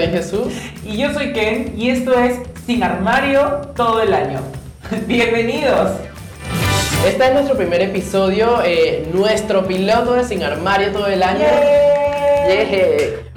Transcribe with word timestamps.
soy 0.00 0.08
Jesús. 0.08 0.52
Y 0.84 0.96
yo 0.96 1.12
soy 1.12 1.32
Ken 1.32 1.74
y 1.76 1.90
esto 1.90 2.18
es 2.18 2.38
Sin 2.64 2.82
Armario 2.82 3.72
todo 3.76 4.00
el 4.00 4.14
año. 4.14 4.40
Bienvenidos. 5.06 5.92
Este 7.06 7.26
es 7.26 7.32
nuestro 7.34 7.54
primer 7.56 7.82
episodio, 7.82 8.62
eh, 8.64 9.06
nuestro 9.12 9.66
piloto 9.66 10.14
de 10.14 10.24
Sin 10.24 10.42
Armario 10.42 10.90
todo 10.92 11.06
el 11.06 11.22
año. 11.22 11.46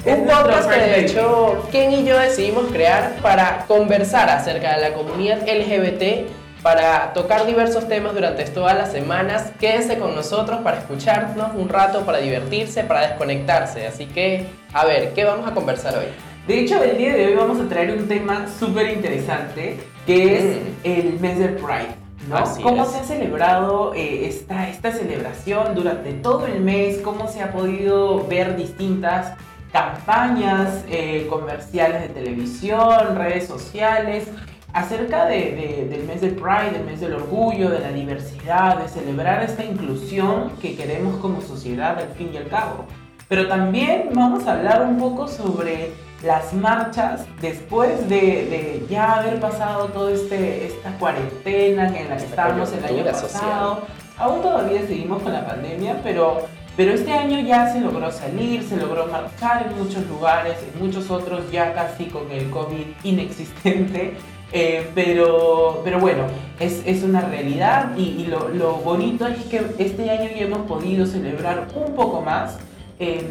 Un 0.06 0.26
podcast 0.26 0.70
que 0.70 0.80
de 0.80 1.00
hecho 1.02 1.68
Ken 1.72 1.92
y 1.92 2.06
yo 2.06 2.18
decidimos 2.18 2.68
crear 2.72 3.16
para 3.22 3.66
conversar 3.68 4.30
acerca 4.30 4.76
de 4.76 4.90
la 4.90 4.94
comunidad 4.94 5.42
LGBT, 5.42 6.30
para 6.62 7.12
tocar 7.12 7.46
diversos 7.46 7.90
temas 7.90 8.14
durante 8.14 8.46
todas 8.46 8.78
las 8.78 8.92
semanas. 8.92 9.52
Quédense 9.60 9.98
con 9.98 10.16
nosotros 10.16 10.62
para 10.64 10.80
escucharnos 10.80 11.56
un 11.56 11.68
rato, 11.68 12.06
para 12.06 12.20
divertirse, 12.20 12.86
para 12.86 13.02
desconectarse. 13.08 13.86
Así 13.86 14.06
que, 14.06 14.46
a 14.72 14.86
ver, 14.86 15.14
¿qué 15.14 15.26
vamos 15.26 15.46
a 15.46 15.54
conversar 15.54 15.98
hoy? 15.98 16.33
De 16.48 16.60
hecho, 16.60 16.84
el 16.84 16.98
día 16.98 17.14
de 17.16 17.28
hoy 17.28 17.36
vamos 17.36 17.60
a 17.60 17.70
traer 17.70 17.98
un 17.98 18.08
tema 18.08 18.48
súper 18.60 18.92
interesante 18.92 19.78
que 20.06 20.38
es 20.38 20.44
Mm. 20.44 20.60
el 20.84 21.20
mes 21.20 21.40
del 21.40 21.56
Pride. 21.56 21.96
¿no? 22.30 22.38
Así 22.38 22.62
¿Cómo 22.62 22.84
es. 22.84 22.90
se 22.92 23.00
ha 23.00 23.04
celebrado 23.04 23.94
eh, 23.94 24.28
esta, 24.28 24.70
esta 24.70 24.92
celebración 24.92 25.76
durante 25.76 26.14
todo 26.14 26.46
el 26.48 26.60
mes? 26.62 26.98
¿Cómo 27.02 27.28
se 27.28 27.42
ha 27.42 27.52
podido 27.52 28.26
ver 28.28 28.56
distintas 28.56 29.34
campañas 29.74 30.84
eh, 30.90 31.28
comerciales 31.30 32.02
de 32.02 32.08
televisión, 32.10 33.16
redes 33.16 33.48
sociales? 33.48 34.28
Acerca 34.74 35.26
de- 35.26 35.36
de- 35.36 35.88
del 35.90 36.04
mes 36.06 36.22
del 36.22 36.32
Pride, 36.36 36.72
del 36.72 36.86
mes 36.86 37.00
del 37.00 37.14
orgullo, 37.14 37.70
de 37.70 37.80
la 37.80 37.92
diversidad, 37.92 38.78
de 38.80 38.88
celebrar 38.90 39.44
esta 39.44 39.64
inclusión 39.64 40.52
que 40.62 40.76
queremos 40.76 41.18
como 41.18 41.42
sociedad 41.42 41.98
al 42.00 42.10
fin 42.18 42.32
y 42.34 42.38
al 42.38 42.48
cabo. 42.48 42.86
Pero 43.30 43.48
también 43.48 44.10
vamos 44.14 44.48
a 44.48 44.54
hablar 44.54 44.82
un 44.82 44.98
poco 44.98 45.28
sobre 45.28 45.92
las 46.24 46.54
marchas 46.54 47.26
después 47.42 48.08
de, 48.10 48.16
de 48.16 48.86
ya 48.90 49.20
haber 49.20 49.40
pasado 49.40 49.88
toda 49.88 50.12
este, 50.12 50.66
esta 50.68 50.92
cuarentena 50.98 51.88
en 51.98 52.10
la 52.10 52.18
que 52.18 52.26
estábamos 52.26 52.72
el 52.74 52.84
año 52.86 53.04
pasado. 53.04 53.82
Aún 54.18 54.42
todavía 54.42 54.82
seguimos 54.88 55.22
con 55.24 55.34
la 55.34 55.46
pandemia, 55.46 56.00
pero, 56.04 56.42
pero 56.78 56.94
este 56.94 57.12
año 57.12 57.40
ya 57.42 57.72
se 57.74 57.82
logró 57.82 58.12
salir, 58.12 58.64
se 58.64 58.78
logró 58.78 59.08
marchar 59.08 59.68
en 59.70 59.78
muchos 59.84 60.06
lugares, 60.08 60.56
en 60.74 60.86
muchos 60.86 61.10
otros 61.12 61.52
ya 61.52 61.74
casi 61.74 62.06
con 62.06 62.30
el 62.32 62.50
COVID 62.50 62.86
inexistente. 63.04 64.14
Eh, 64.56 64.88
pero, 64.94 65.82
pero 65.84 65.98
bueno, 66.00 66.26
es, 66.60 66.84
es 66.86 67.02
una 67.02 67.22
realidad 67.22 67.98
y, 67.98 68.02
y 68.22 68.28
lo, 68.28 68.50
lo 68.50 68.74
bonito 68.76 69.26
es 69.26 69.40
que 69.46 69.66
este 69.80 70.12
año 70.12 70.30
ya 70.30 70.44
hemos 70.46 70.68
podido 70.68 71.08
celebrar 71.08 71.66
un 71.74 71.96
poco 71.96 72.22
más 72.22 72.60
eh, 73.00 73.24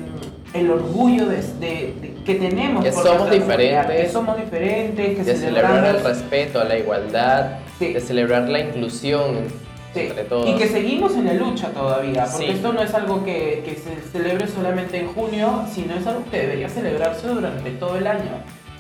el 0.53 0.69
orgullo 0.69 1.27
de, 1.27 1.37
de- 1.37 1.95
de- 2.01 2.12
que 2.25 2.34
tenemos. 2.37 2.84
Que 2.84 2.92
somos 2.92 3.31
diferentes. 3.31 4.03
Que 4.06 4.09
somos 4.09 4.37
diferentes, 4.37 5.17
que 5.17 5.25
De 5.25 5.37
celebrar 5.37 5.84
el 5.97 6.03
respeto, 6.05 6.62
la 6.64 6.79
igualdad, 6.79 7.59
Sí. 7.79 7.92
de 7.92 8.01
celebrar 8.01 8.48
la 8.48 8.61
inclusión 8.61 9.48
Sí, 9.95 10.01
entre 10.01 10.25
todos. 10.25 10.48
Y 10.48 10.55
que 10.55 10.69
seguimos 10.69 11.14
en 11.17 11.27
la 11.27 11.34
lucha 11.34 11.69
todavía, 11.70 12.25
porque 12.31 12.47
Sí. 12.47 12.53
esto 12.53 12.73
no 12.73 12.83
es 12.83 12.95
algo 12.95 13.25
que, 13.25 13.62
que 13.64 13.75
se 13.75 14.01
celebre 14.11 14.47
solamente 14.48 14.98
en 14.98 15.09
junio, 15.09 15.64
sino 15.70 15.95
es 15.95 16.06
algo 16.06 16.23
que 16.31 16.39
debería 16.39 16.69
celebrarse 16.69 17.29
durante 17.29 17.70
todo 17.73 17.97
el 17.98 18.06
año. 18.06 18.31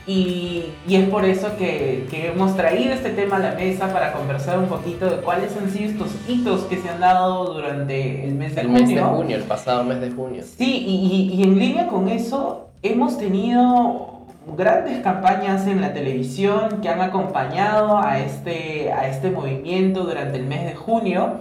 Y, 0.04 0.64
y 0.88 0.96
es 0.96 1.08
por 1.10 1.24
eso 1.24 1.56
que, 1.56 2.06
que 2.10 2.28
hemos 2.28 2.56
traído 2.56 2.92
este 2.92 3.10
tema 3.10 3.36
a 3.36 3.38
la 3.38 3.52
mesa 3.52 3.92
para 3.92 4.12
conversar 4.12 4.58
un 4.58 4.66
poquito 4.66 5.08
de 5.08 5.16
cuáles 5.18 5.56
han 5.56 5.70
sido 5.70 5.90
estos 5.90 6.08
hitos 6.26 6.62
que 6.62 6.76
se 6.78 6.88
han 6.88 6.98
dado 6.98 7.54
durante 7.54 8.24
el 8.24 8.34
mes 8.34 8.54
de 8.56 8.62
el 8.62 8.66
junio. 8.68 8.82
mes 8.82 8.94
de 8.96 9.00
junio, 9.02 9.36
el 9.36 9.42
pasado 9.44 9.84
mes 9.84 10.00
de 10.00 10.10
junio. 10.10 10.42
Sí, 10.58 10.84
y, 10.86 11.34
y- 11.36 11.40
y 11.40 11.42
en 11.44 11.56
línea 11.58 11.86
con 11.86 12.08
eso, 12.08 12.70
hemos 12.82 13.18
tenido 13.18 14.22
grandes 14.56 15.00
campañas 15.00 15.66
en 15.66 15.80
la 15.80 15.92
televisión 15.92 16.80
que 16.82 16.88
han 16.88 17.00
acompañado 17.00 17.98
a 17.98 18.18
este, 18.18 18.92
a 18.92 19.08
este 19.08 19.30
movimiento 19.30 20.04
durante 20.04 20.38
el 20.38 20.46
mes 20.46 20.64
de 20.64 20.74
junio. 20.74 21.38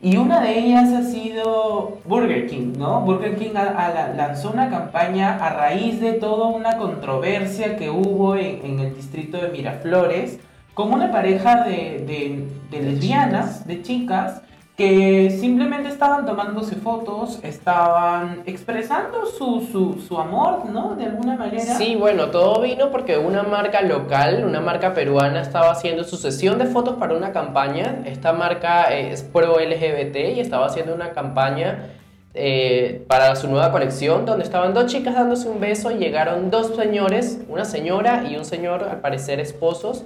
Y 0.00 0.18
una 0.18 0.40
de 0.40 0.58
ellas 0.58 0.92
ha 0.92 1.02
sido 1.02 1.98
Burger 2.04 2.46
King, 2.46 2.74
¿no? 2.78 3.00
Burger 3.00 3.36
King 3.36 3.56
a- 3.56 3.86
a 3.86 3.88
la- 3.88 4.08
lanzó 4.14 4.50
una 4.50 4.68
campaña 4.68 5.36
a 5.36 5.50
raíz 5.54 5.98
de 6.00 6.12
toda 6.12 6.48
una 6.48 6.76
controversia 6.76 7.76
que 7.76 7.88
hubo 7.90 8.36
en, 8.36 8.60
en 8.64 8.80
el 8.80 8.94
distrito 8.94 9.38
de 9.38 9.48
Miraflores 9.48 10.38
con 10.74 10.92
una 10.92 11.10
pareja 11.10 11.64
de, 11.64 12.04
de- 12.06 12.44
de 12.70 12.82
lesbianas, 12.82 13.66
de 13.66 13.80
chicas, 13.82 14.42
que 14.76 15.30
simplemente 15.30 15.88
estaban 15.88 16.26
tomándose 16.26 16.74
fotos, 16.74 17.38
estaban 17.44 18.42
expresando 18.44 19.24
su, 19.26 19.68
su, 19.70 20.00
su 20.00 20.18
amor, 20.18 20.66
¿no? 20.66 20.96
De 20.96 21.04
alguna 21.04 21.36
manera. 21.36 21.76
Sí, 21.76 21.94
bueno, 21.94 22.30
todo 22.30 22.60
vino 22.60 22.90
porque 22.90 23.16
una 23.16 23.44
marca 23.44 23.82
local, 23.82 24.44
una 24.44 24.60
marca 24.60 24.92
peruana, 24.92 25.42
estaba 25.42 25.70
haciendo 25.70 26.02
su 26.02 26.16
sesión 26.16 26.58
de 26.58 26.66
fotos 26.66 26.96
para 26.96 27.14
una 27.14 27.32
campaña. 27.32 28.02
Esta 28.04 28.32
marca 28.32 28.92
eh, 28.92 29.12
es 29.12 29.22
pro 29.22 29.60
LGBT 29.60 30.16
y 30.36 30.40
estaba 30.40 30.66
haciendo 30.66 30.92
una 30.92 31.10
campaña 31.10 31.90
eh, 32.34 33.04
para 33.06 33.36
su 33.36 33.46
nueva 33.46 33.70
colección 33.70 34.26
donde 34.26 34.42
estaban 34.42 34.74
dos 34.74 34.86
chicas 34.86 35.14
dándose 35.14 35.48
un 35.48 35.60
beso 35.60 35.92
y 35.92 35.98
llegaron 35.98 36.50
dos 36.50 36.74
señores, 36.74 37.38
una 37.48 37.64
señora 37.64 38.24
y 38.28 38.36
un 38.36 38.44
señor, 38.44 38.82
al 38.82 39.00
parecer 39.00 39.38
esposos, 39.38 40.04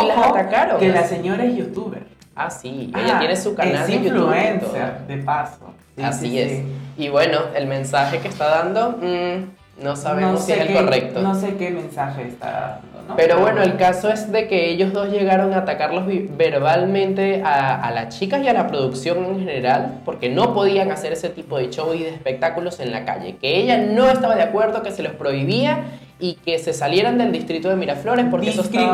y 0.00 0.06
las 0.06 0.18
atacaron. 0.18 0.78
Que 0.78 0.90
la 0.90 1.02
señora 1.02 1.44
es 1.44 1.56
youtuber. 1.56 2.14
Ah, 2.36 2.50
sí, 2.50 2.90
ella 2.96 3.16
Ah, 3.16 3.18
tiene 3.20 3.36
su 3.36 3.54
canal 3.54 3.74
es 3.82 3.86
de 3.86 3.92
YouTube. 3.94 4.34
influencer, 4.34 4.98
de 5.06 5.16
paso. 5.18 5.72
Sí, 5.96 6.02
Así 6.02 6.28
sí, 6.30 6.38
es. 6.40 6.50
sí. 6.50 6.64
Y 6.98 7.08
bueno, 7.08 7.38
el 7.54 7.66
mensaje 7.66 8.18
que 8.18 8.28
está 8.28 8.48
dando, 8.48 8.90
mm, 9.00 9.82
no 9.84 9.94
sabemos 9.96 10.32
No 10.32 10.38
si 10.38 10.46
sé 10.46 10.54
es 10.54 10.60
el 10.62 10.66
qué- 10.68 10.74
correcto. 10.74 11.22
No 11.22 11.34
sé 11.34 11.54
qué 11.56 11.70
mensaje 11.70 12.22
está 12.26 12.80
dando, 12.82 13.08
¿no? 13.08 13.16
Pero 13.16 13.38
bueno, 13.38 13.62
el 13.62 13.76
caso 13.76 14.08
es 14.10 14.32
de 14.32 14.48
que 14.48 14.70
ellos 14.70 14.92
dos 14.92 15.10
llegaron 15.10 15.52
a 15.52 15.58
atacarlos 15.58 16.04
verbalmente 16.36 17.42
a, 17.44 17.80
a 17.80 17.90
las 17.92 18.18
chicas 18.18 18.42
y 18.42 18.48
a 18.48 18.52
la 18.52 18.66
producción 18.66 19.24
en 19.24 19.38
general, 19.40 20.00
porque 20.04 20.28
no 20.28 20.54
podían 20.54 20.90
hacer 20.90 21.12
ese 21.12 21.28
tipo 21.28 21.58
de 21.58 21.70
show 21.70 21.94
y 21.94 22.00
de 22.04 22.08
espectáculos 22.10 22.80
en 22.80 22.90
la 22.90 23.04
calle, 23.04 23.36
que 23.36 23.56
ella 23.58 23.78
no 23.78 24.08
estaba 24.10 24.34
de 24.34 24.42
acuerdo, 24.42 24.82
que 24.82 24.90
se 24.90 25.02
los 25.02 25.12
prohibía 25.12 25.84
y 26.18 26.34
que 26.34 26.58
se 26.58 26.72
salieran 26.72 27.18
del 27.18 27.30
distrito 27.32 27.68
de 27.68 27.76
Miraflores 27.76 28.26
porque 28.30 28.50
eso 28.50 28.62
estaba 28.62 28.92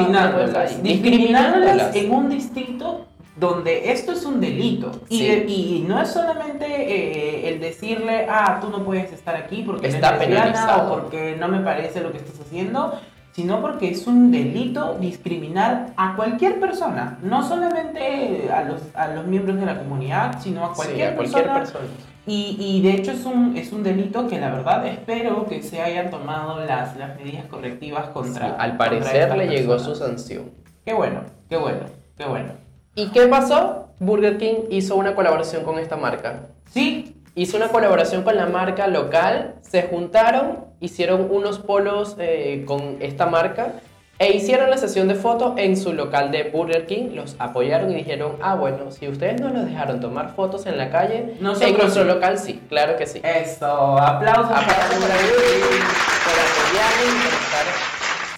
discriminándolas 0.83 1.95
en 1.95 2.11
un 2.13 2.29
distrito 2.31 3.07
donde 3.41 3.91
esto 3.91 4.13
es 4.13 4.25
un 4.25 4.41
delito. 4.41 4.93
Y, 5.09 5.19
Sí. 5.19 5.85
no 5.89 6.01
es 6.01 6.11
solamente 6.11 6.67
eh, 6.67 7.49
el 7.49 7.61
decirle, 7.61 8.27
ah, 8.29 8.59
tú 8.61 8.69
no 8.71 8.85
puedes 8.85 9.11
estar 9.13 9.35
aquí 9.35 9.63
porque 9.67 9.89
Está 9.89 10.13
lesbiana 10.13 10.43
penalizado. 10.45 10.93
o 10.93 11.01
porque 11.01 11.37
no 11.41 11.49
me 11.49 11.61
parece 11.61 12.01
lo 12.03 12.13
que 12.13 12.19
estás 12.19 12.39
haciendo, 12.41 12.95
sino 13.33 13.61
porque 13.63 13.89
es 13.91 14.07
un 14.07 14.31
delito 14.31 14.97
discriminar 15.01 15.95
a 15.97 16.15
cualquier 16.17 16.61
persona, 16.61 17.19
no 17.23 17.43
solamente 17.49 18.51
a 18.53 18.65
los, 18.65 18.83
a 18.95 19.09
los 19.09 19.27
miembros 19.27 19.59
de 19.59 19.67
la 19.67 19.79
comunidad, 19.79 20.41
sino 20.41 20.65
a 20.67 20.69
Sí, 20.69 20.75
cualquier, 20.77 21.09
a 21.13 21.17
cualquier 21.17 21.45
persona. 21.45 21.59
persona. 21.61 21.85
Y, 22.27 22.57
y 22.61 22.83
de 22.83 22.91
hecho 22.93 23.13
es 23.13 23.25
un, 23.25 23.57
es 23.57 23.73
un 23.73 23.83
delito 23.83 24.29
que 24.29 24.39
la 24.39 24.51
verdad 24.51 24.87
espero 24.87 25.47
que 25.47 25.63
se 25.63 25.81
hayan 25.81 26.11
tomado 26.11 26.65
las, 26.65 26.97
las 26.97 27.17
medidas 27.17 27.47
correctivas 27.47 28.07
Sí, 28.07 28.13
contra. 28.13 28.47
al 28.57 28.77
contra 28.77 28.77
parecer 28.77 29.37
le 29.37 29.47
llegó 29.49 29.79
su 29.79 29.95
sanción. 29.95 30.51
Qué 30.85 30.93
bueno, 30.93 31.23
qué 31.49 31.57
bueno, 31.57 31.81
qué 32.19 32.27
bueno. 32.27 32.53
¿Y 32.95 33.09
qué 33.11 33.27
pasó? 33.27 33.89
Burger 33.99 34.39
King 34.39 34.65
hizo 34.71 34.97
una 34.97 35.15
colaboración 35.15 35.65
con 35.65 35.79
esta 35.79 35.97
marca. 35.97 36.41
Sí, 36.73 37.17
Hizo 37.37 37.57
una 37.57 37.69
colaboración 37.69 38.25
con 38.25 38.35
la 38.37 38.47
marca 38.47 38.89
local, 38.89 39.55
se 39.63 39.85
juntaron, 39.85 40.65
hicieron 40.81 41.29
unos 41.31 41.61
polos 41.61 42.17
eh, 42.19 42.65
con 42.67 42.97
esta 43.01 43.27
marca 43.27 43.75
e 44.19 44.33
hicieron 44.33 44.69
la 44.69 44.77
sesión 44.77 45.07
de 45.07 45.15
fotos 45.15 45.53
en 45.57 45.77
su 45.77 45.93
local 45.93 46.33
de 46.33 46.51
Burger 46.51 46.87
King, 46.87 47.11
los 47.15 47.37
apoyaron 47.39 47.93
y 47.93 47.95
dijeron, 47.95 48.37
ah 48.43 48.57
bueno, 48.57 48.91
si 48.91 49.07
ustedes 49.09 49.41
no 49.41 49.51
nos 49.51 49.65
dejaron 49.65 50.01
tomar 50.01 50.35
fotos 50.35 50.67
en 50.67 50.77
la 50.77 50.91
calle, 50.91 51.37
Nosotros 51.41 51.71
en 51.71 51.79
nuestro 51.79 52.03
sí". 52.03 52.09
local 52.09 52.39
sí, 52.39 52.61
claro 52.69 52.97
que 52.97 53.07
sí. 53.07 53.21
eso, 53.23 53.67
aplausos 53.97 54.51
Aplausos 54.51 54.99
para 54.99 55.15
Burger. 55.15 55.31
King 55.31 55.87
por 56.27 56.35
apoyarnos 56.35 57.07
y 57.07 57.23
por 57.23 57.33
estar 57.33 57.67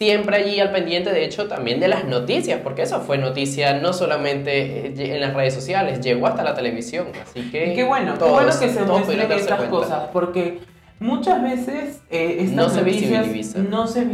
siempre 0.03 0.37
allí 0.37 0.59
al 0.59 0.73
pendiente, 0.73 1.13
de 1.13 1.25
hecho, 1.25 1.47
también 1.47 1.79
de 1.79 1.87
las 1.87 2.05
noticias, 2.07 2.59
porque 2.65 2.83
eso 2.83 3.01
fue 3.03 3.19
noticia 3.19 3.75
no 3.75 3.93
solamente 3.93 4.89
eh, 4.89 5.15
en 5.15 5.21
las 5.21 5.33
redes 5.33 5.55
sociales, 5.55 6.01
llegó 6.01 6.27
hasta 6.27 6.43
la 6.43 6.55
televisión, 6.55 7.07
así 7.23 7.51
que... 7.53 7.73
Y 7.73 7.75
qué 7.77 7.85
bueno, 7.85 8.15
qué 8.15 8.19
todos- 8.19 8.33
bueno 8.33 8.51
que 8.59 8.69
se 8.69 8.83
muestren 8.83 9.31
estas 9.33 9.59
cuenta. 9.59 9.71
cosas, 9.71 10.09
porque 10.13 10.59
muchas 10.99 11.41
veces 11.41 12.01
eh, 12.11 12.39
estas 12.41 12.57
No 12.57 12.81
noticias 12.81 13.27
no 13.71 13.87
se, 13.87 14.05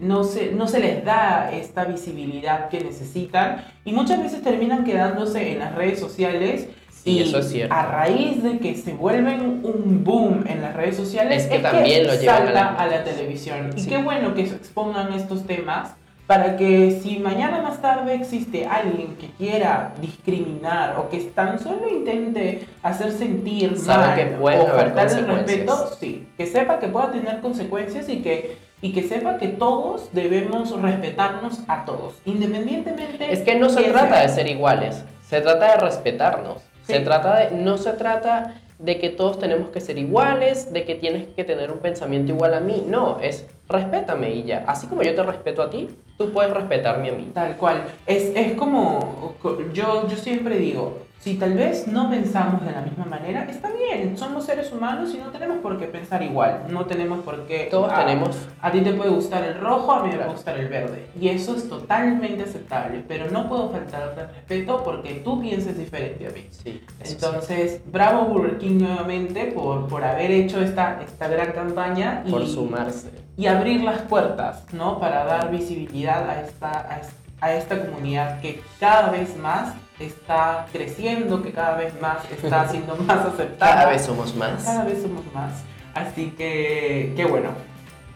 no, 0.00 0.22
se, 0.24 0.52
no 0.52 0.68
se 0.68 0.78
les 0.78 1.04
da 1.04 1.50
esta 1.52 1.84
visibilidad 1.86 2.68
que 2.68 2.80
necesitan 2.80 3.64
y 3.84 3.92
muchas 3.92 4.22
veces 4.22 4.42
terminan 4.42 4.84
quedándose 4.84 5.52
en 5.52 5.58
las 5.58 5.74
redes 5.74 5.98
sociales 5.98 6.68
Sí, 7.02 7.10
y 7.18 7.22
eso 7.22 7.38
es 7.38 7.48
cierto. 7.50 7.74
a 7.74 7.84
raíz 7.86 8.42
de 8.42 8.58
que 8.58 8.74
se 8.76 8.92
vuelven 8.92 9.60
un 9.64 10.04
boom 10.04 10.44
en 10.46 10.62
las 10.62 10.74
redes 10.74 10.96
sociales 10.96 11.44
Es 11.44 11.48
que 11.50 11.58
también 11.58 12.06
lo 12.06 12.14
llevan 12.14 12.48
a 12.48 12.52
la- 12.52 12.68
a 12.74 12.86
la 12.86 13.02
televisión. 13.04 13.70
Y 13.76 13.80
Sí. 13.80 13.88
qué 13.88 13.96
bueno 13.98 14.34
que 14.34 14.42
expongan 14.42 15.12
estos 15.12 15.44
temas 15.46 15.94
para 16.28 16.56
que 16.56 17.00
si 17.02 17.18
mañana 17.18 17.60
más 17.60 17.82
tarde 17.82 18.14
existe 18.14 18.64
alguien 18.66 19.16
que 19.16 19.26
quiera 19.36 19.92
discriminar 20.00 20.96
o 20.96 21.08
que 21.10 21.18
tan 21.18 21.58
solo 21.58 21.88
intente 21.90 22.66
hacer 22.82 23.10
sentir 23.12 23.76
Sabe 23.76 24.06
mal 24.06 24.16
que 24.16 24.24
pueden 24.36 24.60
o 24.60 24.66
faltar 24.66 25.10
el 25.10 25.26
respeto, 25.26 25.90
sí, 25.98 26.28
que 26.36 26.46
sepa 26.46 26.78
que 26.78 26.86
pueda 26.88 27.10
tener 27.10 27.40
consecuencias 27.40 28.08
y 28.08 28.18
que 28.22 28.56
y 28.84 28.92
que 28.92 29.02
sepa 29.04 29.38
que 29.38 29.46
todos 29.46 30.08
debemos 30.12 30.72
respetarnos 30.80 31.60
a 31.68 31.84
todos, 31.84 32.14
independientemente. 32.24 33.32
Es 33.32 33.40
que 33.40 33.54
no 33.56 33.68
se 33.68 33.82
trata 33.84 34.08
sea. 34.14 34.22
de 34.22 34.28
ser 34.28 34.48
iguales, 34.48 35.04
se 35.28 35.40
trata 35.40 35.72
de 35.72 35.76
respetarnos. 35.76 36.62
Se 36.82 37.00
trata 37.00 37.38
de, 37.38 37.56
no 37.56 37.78
se 37.78 37.92
trata 37.92 38.54
de 38.78 38.98
que 38.98 39.10
todos 39.10 39.38
tenemos 39.38 39.70
que 39.70 39.80
ser 39.80 39.98
iguales, 39.98 40.72
de 40.72 40.84
que 40.84 40.96
tienes 40.96 41.28
que 41.28 41.44
tener 41.44 41.70
un 41.70 41.78
pensamiento 41.78 42.32
igual 42.32 42.54
a 42.54 42.60
mí. 42.60 42.84
No, 42.86 43.20
es 43.20 43.46
respétame 43.68 44.30
y 44.34 44.44
ya. 44.44 44.64
Así 44.66 44.86
como 44.86 45.02
yo 45.02 45.14
te 45.14 45.22
respeto 45.22 45.62
a 45.62 45.70
ti, 45.70 45.88
tú 46.18 46.32
puedes 46.32 46.52
respetarme 46.52 47.10
a 47.10 47.12
mí. 47.12 47.30
Tal 47.32 47.56
cual. 47.56 47.84
Es, 48.06 48.32
es 48.34 48.54
como, 48.54 49.34
yo, 49.72 50.08
yo 50.08 50.16
siempre 50.16 50.58
digo, 50.58 50.98
si 51.22 51.34
tal 51.34 51.54
vez 51.54 51.86
no 51.86 52.10
pensamos 52.10 52.64
de 52.64 52.72
la 52.72 52.80
misma 52.80 53.04
manera, 53.04 53.46
está 53.48 53.70
bien, 53.70 54.18
somos 54.18 54.44
seres 54.44 54.72
humanos 54.72 55.14
y 55.14 55.18
no 55.18 55.30
tenemos 55.30 55.58
por 55.58 55.78
qué 55.78 55.86
pensar 55.86 56.20
igual, 56.20 56.64
no 56.68 56.84
tenemos 56.86 57.20
por 57.20 57.46
qué... 57.46 57.68
Todos 57.70 57.92
ah, 57.94 58.04
tenemos 58.04 58.36
A 58.60 58.72
ti 58.72 58.80
te 58.80 58.92
puede 58.92 59.10
gustar 59.10 59.44
el 59.44 59.56
rojo, 59.60 59.92
a 59.92 60.02
mí 60.02 60.08
me 60.08 60.14
Claro. 60.14 60.24
puede 60.24 60.34
gustar 60.34 60.58
el 60.58 60.66
verde. 60.68 61.06
Y 61.20 61.28
eso 61.28 61.54
es 61.54 61.68
totalmente 61.68 62.42
aceptable, 62.42 63.04
pero 63.06 63.30
no 63.30 63.48
puedo 63.48 63.70
faltarte 63.70 64.20
al 64.20 64.28
respeto 64.30 64.82
porque 64.82 65.14
tú 65.24 65.40
pienses 65.40 65.78
diferente 65.78 66.26
a 66.26 66.30
mí. 66.30 66.48
Sí. 66.50 66.82
Entonces, 67.04 67.80
bravo 67.86 68.24
Burger 68.24 68.58
King 68.58 68.78
nuevamente 68.80 69.46
por, 69.54 69.86
por 69.86 70.02
haber 70.02 70.32
hecho 70.32 70.60
esta, 70.60 71.00
esta 71.02 71.28
gran 71.28 71.52
campaña 71.52 72.24
y, 72.26 72.32
por 72.32 72.44
sumarse. 72.48 73.12
y 73.36 73.46
abrir 73.46 73.84
las 73.84 74.00
puertas, 74.02 74.64
¿no? 74.72 74.98
Para 74.98 75.24
dar 75.24 75.52
visibilidad 75.52 76.28
a 76.28 76.40
esta, 76.40 76.70
a, 76.70 77.00
a 77.40 77.52
esta 77.54 77.86
comunidad 77.86 78.40
que 78.40 78.60
cada 78.80 79.10
vez 79.10 79.36
más 79.36 79.74
está 80.06 80.66
creciendo, 80.72 81.42
que 81.42 81.52
cada 81.52 81.76
vez 81.76 81.98
más 82.00 82.18
está 82.30 82.68
siendo 82.70 82.96
más 82.96 83.26
aceptada. 83.26 83.74
Cada 83.74 83.90
vez 83.90 84.02
somos 84.02 84.34
más. 84.34 84.64
Cada 84.64 84.84
vez 84.84 85.02
somos 85.02 85.24
más. 85.32 85.62
Así 85.94 86.32
que, 86.36 87.12
qué 87.16 87.24
bueno. 87.24 87.50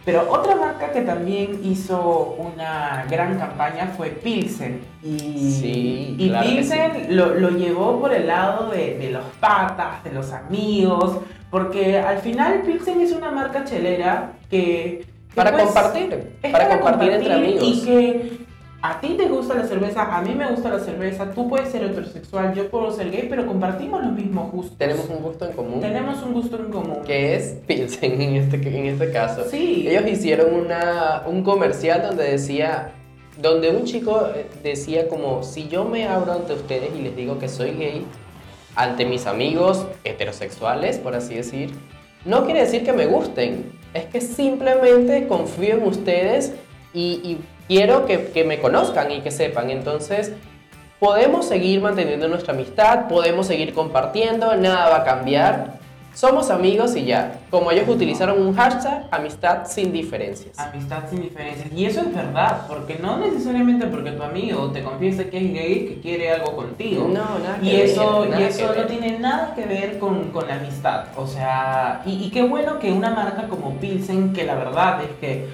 Pero 0.06 0.24
otra 0.30 0.54
marca 0.54 0.92
que 0.92 1.00
también 1.00 1.60
hizo 1.64 2.36
una 2.38 3.04
gran 3.10 3.38
campaña 3.40 3.88
fue 3.96 4.10
Pilsen. 4.10 4.80
Y, 5.02 5.50
Sí, 5.50 6.14
y 6.16 6.28
claro 6.28 6.48
Pilsen 6.48 7.16
lo, 7.16 7.34
lo 7.34 7.50
llevó 7.50 8.00
por 8.00 8.14
el 8.14 8.28
lado 8.28 8.70
de, 8.70 8.96
de 8.98 9.10
los 9.10 9.24
patas, 9.40 10.04
de 10.04 10.12
los 10.12 10.32
amigos, 10.32 11.18
porque 11.50 11.98
al 11.98 12.18
final 12.18 12.62
Pilsen 12.62 13.00
es 13.00 13.10
una 13.10 13.32
marca 13.32 13.64
chelera 13.64 14.32
que... 14.48 15.04
que, 15.28 15.34
Para 15.34 15.50
pues, 15.50 15.64
compartir, 15.64 16.36
es 16.40 16.52
para 16.52 16.68
compartir 16.68 17.10
entre 17.10 17.32
amigos. 17.34 17.64
Y 17.64 17.84
que 17.84 18.45
a 18.82 19.00
ti 19.00 19.14
te 19.16 19.26
gusta 19.26 19.54
la 19.54 19.66
cerveza, 19.66 20.16
a 20.16 20.20
mí 20.22 20.34
me 20.34 20.48
gusta 20.50 20.68
la 20.70 20.78
cerveza, 20.78 21.30
tú 21.32 21.48
puedes 21.48 21.70
ser 21.70 21.82
heterosexual, 21.84 22.54
yo 22.54 22.68
puedo 22.70 22.92
ser 22.92 23.10
gay, 23.10 23.26
pero 23.28 23.46
compartimos 23.46 24.02
los 24.02 24.12
mismos 24.12 24.52
gustos. 24.52 24.78
Tenemos 24.78 25.08
un 25.08 25.22
gusto 25.22 25.46
en 25.46 25.52
común, 25.52 25.80
Tenemos 25.80 26.22
un 26.22 26.32
gusto 26.34 26.56
en 26.56 26.70
común. 26.70 26.98
que 27.04 27.34
es 27.34 27.56
Pilsen 27.66 28.20
en 28.20 28.36
este, 28.36 28.56
en 28.56 28.86
este 28.86 29.10
caso. 29.10 29.44
Sí. 29.50 29.86
Ellos 29.88 30.04
hicieron 30.06 30.54
una, 30.54 31.22
un 31.26 31.42
comercial 31.42 32.02
donde 32.02 32.24
decía, 32.24 32.92
donde 33.40 33.70
un 33.70 33.84
chico 33.84 34.28
eh, 34.34 34.46
decía 34.62 35.08
como, 35.08 35.42
si 35.42 35.68
yo 35.68 35.84
me 35.84 36.06
abro 36.06 36.32
ante 36.32 36.52
ustedes 36.52 36.90
y 36.96 37.02
les 37.02 37.16
digo 37.16 37.38
que 37.38 37.48
soy 37.48 37.72
gay, 37.72 38.06
ante 38.76 39.06
mis 39.06 39.26
amigos 39.26 39.86
heterosexuales, 40.04 40.98
por 40.98 41.14
así 41.14 41.34
decir, 41.34 41.72
no 42.26 42.44
quiere 42.44 42.60
decir 42.60 42.84
que 42.84 42.92
me 42.92 43.06
gusten, 43.06 43.72
es 43.94 44.04
que 44.04 44.20
simplemente 44.20 45.26
confío 45.26 45.76
en 45.76 45.82
ustedes 45.84 46.52
y, 46.92 47.20
y 47.24 47.38
quiero 47.68 48.06
que, 48.06 48.26
que 48.26 48.44
me 48.44 48.60
conozcan 48.60 49.10
y 49.10 49.20
que 49.20 49.30
sepan. 49.30 49.70
Entonces, 49.70 50.32
podemos 50.98 51.46
seguir 51.46 51.80
manteniendo 51.80 52.28
nuestra 52.28 52.54
amistad, 52.54 53.08
podemos 53.08 53.46
seguir 53.46 53.74
compartiendo, 53.74 54.54
nada 54.56 54.88
va 54.88 54.96
a 54.98 55.04
cambiar. 55.04 55.76
Somos 56.14 56.48
amigos 56.48 56.96
y 56.96 57.04
ya. 57.04 57.40
Como 57.50 57.70
ellos 57.70 57.86
utilizaron 57.86 58.40
un 58.40 58.54
hashtag, 58.56 59.06
amistad 59.10 59.66
sin 59.66 59.92
diferencias. 59.92 60.58
Amistad 60.58 61.02
sin 61.10 61.20
diferencias. 61.20 61.70
Y 61.70 61.84
eso 61.84 62.00
es 62.00 62.14
verdad, 62.14 62.62
porque 62.68 62.98
no 63.02 63.18
necesariamente 63.18 63.86
porque 63.86 64.12
tu 64.12 64.22
amigo 64.22 64.70
te 64.70 64.82
confiese 64.82 65.28
que 65.28 65.36
es 65.36 65.52
gay, 65.52 65.86
que 65.86 66.00
quiere 66.00 66.32
algo 66.32 66.56
contigo. 66.56 67.06
No, 67.06 67.38
nada 67.38 67.58
que 67.60 67.66
Y 67.66 67.76
eso, 67.82 68.20
ver, 68.20 68.28
y 68.28 68.30
nada 68.32 68.46
eso 68.46 68.60
que 68.60 68.66
no 68.66 68.72
ver. 68.72 68.86
tiene 68.86 69.18
nada 69.18 69.54
que 69.54 69.66
ver 69.66 69.98
con, 69.98 70.30
con 70.30 70.48
la 70.48 70.54
amistad. 70.54 71.04
O 71.16 71.26
sea, 71.26 72.00
y, 72.06 72.24
y 72.24 72.30
qué 72.30 72.40
bueno 72.40 72.78
que 72.78 72.90
una 72.90 73.10
marca 73.10 73.46
como 73.48 73.72
Pilsen, 73.76 74.32
que 74.32 74.44
la 74.44 74.54
verdad 74.54 75.02
es 75.02 75.10
que 75.20 75.46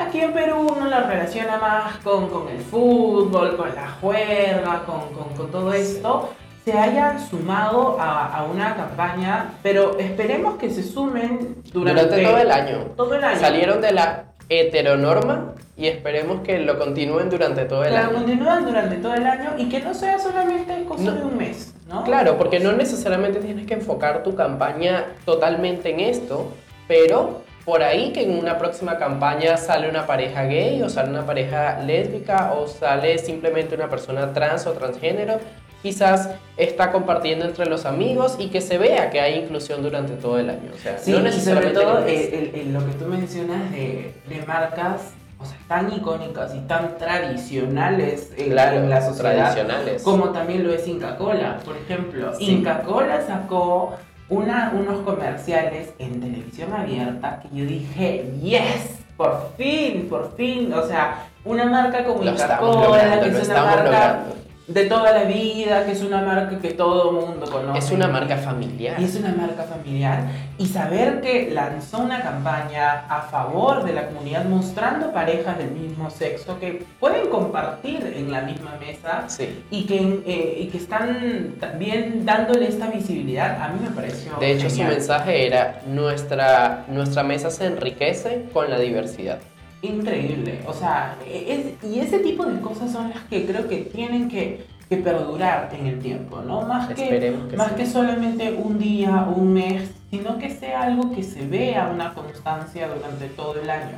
aquí 0.00 0.20
en 0.20 0.32
Perú 0.32 0.66
uno 0.76 0.86
la 0.86 1.02
relaciona 1.04 1.56
más 1.58 1.96
con, 1.98 2.28
con 2.28 2.48
el 2.48 2.60
fútbol, 2.60 3.56
con 3.56 3.74
la 3.74 3.88
juerga, 4.00 4.82
con, 4.86 5.00
con, 5.14 5.34
con 5.36 5.50
todo 5.50 5.72
esto, 5.72 6.30
se 6.64 6.72
hayan 6.72 7.20
sumado 7.28 7.98
a, 8.00 8.26
a 8.38 8.44
una 8.44 8.74
campaña, 8.74 9.50
pero 9.62 9.98
esperemos 9.98 10.56
que 10.56 10.70
se 10.70 10.82
sumen 10.82 11.56
durante, 11.72 12.02
Durante 12.02 12.24
todo 12.24 12.38
el 12.38 12.50
año. 12.50 12.78
todo 12.96 13.14
el 13.14 13.24
año. 13.24 13.38
Salieron 13.40 13.80
de 13.80 13.92
la 13.92 14.24
heteronorma 14.48 15.52
y 15.76 15.88
esperemos 15.88 16.40
que 16.42 16.58
lo 16.60 16.78
continúen 16.78 17.28
durante 17.28 17.64
todo 17.64 17.84
el 17.84 17.92
la 17.94 18.06
año. 18.06 18.12
continúan 18.14 18.64
durante 18.64 18.96
todo 18.96 19.14
el 19.14 19.26
año 19.26 19.50
y 19.58 19.68
que 19.68 19.80
no 19.80 19.92
sea 19.94 20.18
solamente 20.18 20.84
cosa 20.84 21.02
No. 21.02 21.12
de 21.12 21.24
un 21.24 21.36
mes, 21.36 21.74
¿no? 21.88 22.04
Claro, 22.04 22.36
porque 22.38 22.60
no 22.60 22.72
necesariamente 22.72 23.40
tienes 23.40 23.66
que 23.66 23.74
enfocar 23.74 24.22
tu 24.22 24.34
campaña 24.34 25.04
totalmente 25.24 25.90
en 25.90 26.00
esto, 26.00 26.52
pero 26.88 27.42
por 27.64 27.82
ahí 27.82 28.12
que 28.12 28.22
en 28.24 28.38
una 28.38 28.58
próxima 28.58 28.98
campaña 28.98 29.56
sale 29.56 29.88
una 29.88 30.06
pareja 30.06 30.42
gay 30.44 30.82
o 30.82 30.88
sale 30.90 31.10
una 31.10 31.24
pareja 31.24 31.80
lésbica 31.80 32.52
o 32.52 32.66
sale 32.66 33.16
simplemente 33.18 33.74
una 33.74 33.88
persona 33.88 34.32
trans 34.32 34.66
o 34.66 34.72
transgénero, 34.72 35.38
quizás 35.82 36.30
está 36.56 36.92
compartiendo 36.92 37.44
entre 37.44 37.66
los 37.66 37.84
amigos 37.86 38.36
y 38.38 38.48
que 38.48 38.60
se 38.60 38.78
vea 38.78 39.10
que 39.10 39.20
hay 39.20 39.34
inclusión 39.38 39.82
durante 39.82 40.14
todo 40.14 40.38
el 40.38 40.50
año. 40.50 40.70
O 40.74 40.78
sea, 40.78 40.98
Sí, 40.98 41.10
no 41.12 41.16
y 41.16 41.20
sobre 41.20 41.30
necesariamente 41.30 41.80
todo 41.80 41.98
un 41.98 42.04
mes. 42.04 42.26
el- 42.28 42.34
el- 42.34 42.54
el- 42.54 42.72
lo 42.72 42.80
que 42.86 42.92
tú 42.92 43.04
mencionas 43.06 43.70
de, 43.70 44.14
de 44.28 44.42
marcas 44.46 45.12
o 45.40 45.46
sea, 45.46 45.58
tan 45.68 45.92
icónicas 45.92 46.54
y 46.54 46.60
tan 46.60 46.96
tradicionales 46.96 48.32
en, 48.38 48.50
Claro, 48.52 48.76
en 48.78 48.88
la 48.88 49.02
sociedad, 49.02 49.34
tradicionales. 49.52 50.02
como 50.02 50.30
también 50.30 50.64
lo 50.66 50.72
es 50.72 50.86
Inca 50.88 51.16
Cola, 51.16 51.58
por 51.64 51.76
ejemplo. 51.76 52.34
Sí. 52.38 52.50
Inca 52.50 52.80
Cola 52.80 53.20
sacó 53.26 53.94
una, 54.34 54.72
unos 54.74 55.00
comerciales 55.00 55.90
en 55.98 56.20
televisión 56.20 56.72
abierta 56.72 57.40
que 57.40 57.56
yo 57.56 57.64
dije, 57.64 58.30
yes, 58.42 58.98
por 59.16 59.52
fin, 59.56 60.08
por 60.08 60.34
fin, 60.36 60.72
o 60.72 60.86
sea, 60.86 61.28
una 61.44 61.66
marca 61.66 62.04
como 62.04 62.22
Lo 62.24 62.32
Inca 62.32 62.42
estamos 62.42 62.76
Cola, 62.76 62.88
logrando, 62.88 63.24
que 63.24 63.42
es 63.42 63.48
una 63.48 63.64
marca 63.64 63.84
logrando. 63.84 64.43
De 64.66 64.86
toda 64.86 65.12
la 65.12 65.24
vida, 65.24 65.84
que 65.84 65.92
es 65.92 66.02
una 66.02 66.22
marca 66.22 66.58
que 66.58 66.70
todo 66.70 67.12
mundo 67.12 67.46
conoce. 67.50 67.78
Es 67.78 67.90
una 67.90 68.08
marca 68.08 68.36
familiar. 68.38 68.98
Y 68.98 69.04
es 69.04 69.14
una 69.16 69.32
marca 69.32 69.64
familiar. 69.64 70.22
Y 70.56 70.66
saber 70.66 71.20
que 71.20 71.50
lanzó 71.50 71.98
una 71.98 72.22
campaña 72.22 73.04
a 73.08 73.22
favor 73.22 73.84
de 73.84 73.92
la 73.92 74.06
comunidad 74.06 74.44
mostrando 74.46 75.12
parejas 75.12 75.58
del 75.58 75.70
mismo 75.72 76.08
sexo 76.10 76.58
que 76.58 76.84
pueden 76.98 77.28
compartir 77.28 78.14
en 78.16 78.30
la 78.32 78.40
misma 78.42 78.76
mesa 78.80 79.24
Sí. 79.28 79.64
y 79.70 79.84
que, 79.84 79.96
eh, 80.26 80.58
y 80.62 80.66
que 80.68 80.78
están 80.78 81.54
también 81.60 82.24
dándole 82.24 82.68
esta 82.68 82.86
visibilidad, 82.86 83.60
a 83.60 83.68
mí 83.68 83.80
me 83.82 83.90
pareció. 83.90 84.32
De 84.40 84.52
hecho, 84.52 84.70
su 84.70 84.82
mensaje 84.82 85.46
era, 85.46 85.80
nuestra, 85.86 86.84
nuestra 86.88 87.22
mesa 87.22 87.50
se 87.50 87.66
enriquece 87.66 88.46
con 88.52 88.70
la 88.70 88.78
diversidad. 88.78 89.38
Increíble. 89.84 90.60
O 90.66 90.72
sea, 90.72 91.16
es- 91.30 91.74
y 91.84 92.00
ese 92.00 92.18
tipo 92.20 92.44
de 92.46 92.60
cosas 92.60 92.90
son 92.92 93.10
las 93.10 93.20
que 93.24 93.44
creo 93.46 93.68
que 93.68 93.78
tienen 93.78 94.28
que, 94.28 94.66
que 94.88 94.96
perdurar 94.98 95.70
en 95.78 95.86
el 95.86 95.98
tiempo, 96.00 96.40
¿no? 96.40 96.62
Más 96.62 96.88
que, 96.94 97.36
más 97.56 97.68
sí. 97.70 97.74
que 97.76 97.86
solamente 97.86 98.52
un 98.52 98.78
día, 98.78 99.26
un 99.34 99.52
mes, 99.52 99.90
sino 100.10 100.38
que 100.38 100.50
sea 100.50 100.82
algo 100.82 101.12
que 101.14 101.22
se 101.22 101.46
vea 101.46 101.90
una 101.92 102.14
constancia 102.14 102.88
durante 102.88 103.26
todo 103.28 103.60
el 103.60 103.68
año. 103.70 103.96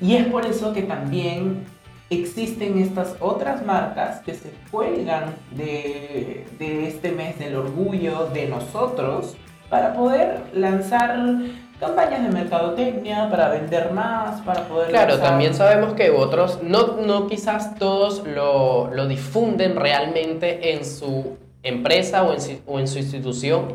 Y 0.00 0.14
es 0.14 0.26
por 0.26 0.46
eso 0.46 0.72
que 0.72 0.82
también 0.82 1.64
existen 2.08 2.78
estas 2.78 3.14
otras 3.20 3.64
marcas 3.64 4.20
que 4.22 4.34
se 4.34 4.50
cuelgan 4.70 5.34
de, 5.52 6.44
de 6.58 6.88
este 6.88 7.12
mes 7.12 7.38
del 7.38 7.54
orgullo 7.56 8.26
de 8.32 8.48
nosotros 8.48 9.36
para 9.68 9.94
poder 9.94 10.40
lanzar 10.52 11.16
campañas 11.80 12.22
de 12.22 12.28
mercadotecnia, 12.28 13.28
para 13.30 13.48
vender 13.48 13.90
más, 13.90 14.40
para 14.42 14.62
poder... 14.68 14.90
Claro, 14.90 15.14
lanzar- 15.16 15.22
también 15.30 15.54
sabemos 15.54 15.94
que 15.94 16.10
otros, 16.10 16.58
no, 16.62 16.98
no 16.98 17.26
quizás 17.26 17.74
todos 17.76 18.22
lo, 18.26 18.90
lo 18.92 19.06
difunden 19.06 19.76
realmente 19.76 20.74
en 20.74 20.84
su 20.84 21.36
empresa 21.62 22.22
o 22.22 22.32
en, 22.34 22.40
su- 22.40 22.60
o 22.66 22.78
en 22.78 22.86
su 22.86 22.98
institución, 22.98 23.68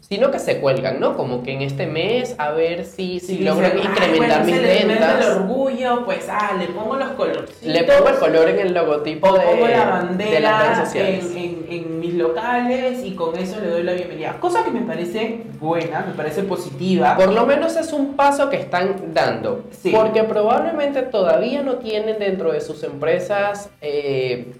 sino 0.00 0.30
que 0.30 0.38
se 0.38 0.60
cuelgan, 0.60 1.00
¿no? 1.00 1.16
Como 1.16 1.42
que 1.42 1.52
en 1.52 1.62
este 1.62 1.86
mes 1.88 2.36
a 2.38 2.52
ver 2.52 2.84
si, 2.84 3.18
si 3.18 3.38
Sí, 3.38 3.44
logran 3.44 3.72
dicen, 3.74 3.90
"Ay, 3.90 4.08
incrementar 4.08 4.42
bueno, 4.42 4.44
mis 4.44 4.54
es 4.54 4.60
el 4.82 4.86
mes 4.86 5.00
del 5.00 5.08
ventas. 5.08 5.26
orgullo, 5.36 6.04
pues 6.04 6.28
ah, 6.30 6.52
le 6.58 6.66
pongo 6.68 6.94
los 6.96 7.08
colorcitos. 7.10 7.62
Le 7.64 7.82
pongo 7.82 8.08
el 8.10 8.14
color 8.16 8.48
en 8.50 8.58
el 8.60 8.72
logotipo 8.72 9.32
de, 9.36 9.40
pongo 9.44 9.66
la 9.66 9.68
de 9.68 9.76
las 9.76 9.90
bandera 9.90 10.62
redes 10.62 10.78
sociales. 10.78 11.24
en, 11.32 11.36
en- 11.38 11.45
en 11.68 12.00
mis 12.00 12.14
locales 12.14 13.04
y 13.04 13.14
con 13.14 13.36
eso 13.36 13.60
le 13.60 13.68
doy 13.68 13.82
la 13.82 13.92
bienvenida. 13.92 14.36
Cosa 14.40 14.64
que 14.64 14.70
me 14.70 14.82
parece 14.82 15.42
buena, 15.60 16.04
me 16.06 16.14
parece 16.14 16.42
positiva. 16.42 17.16
Por 17.16 17.32
lo 17.32 17.46
menos 17.46 17.76
es 17.76 17.92
un 17.92 18.14
paso 18.14 18.48
que 18.50 18.56
están 18.56 19.12
dando, 19.14 19.64
Sí. 19.70 19.90
porque 19.94 20.24
probablemente 20.24 21.02
todavía 21.02 21.62
no 21.62 21.76
tienen 21.76 22.18
dentro 22.18 22.52
de 22.52 22.60
sus 22.60 22.82
empresas 22.82 23.70
eh, 23.80 24.52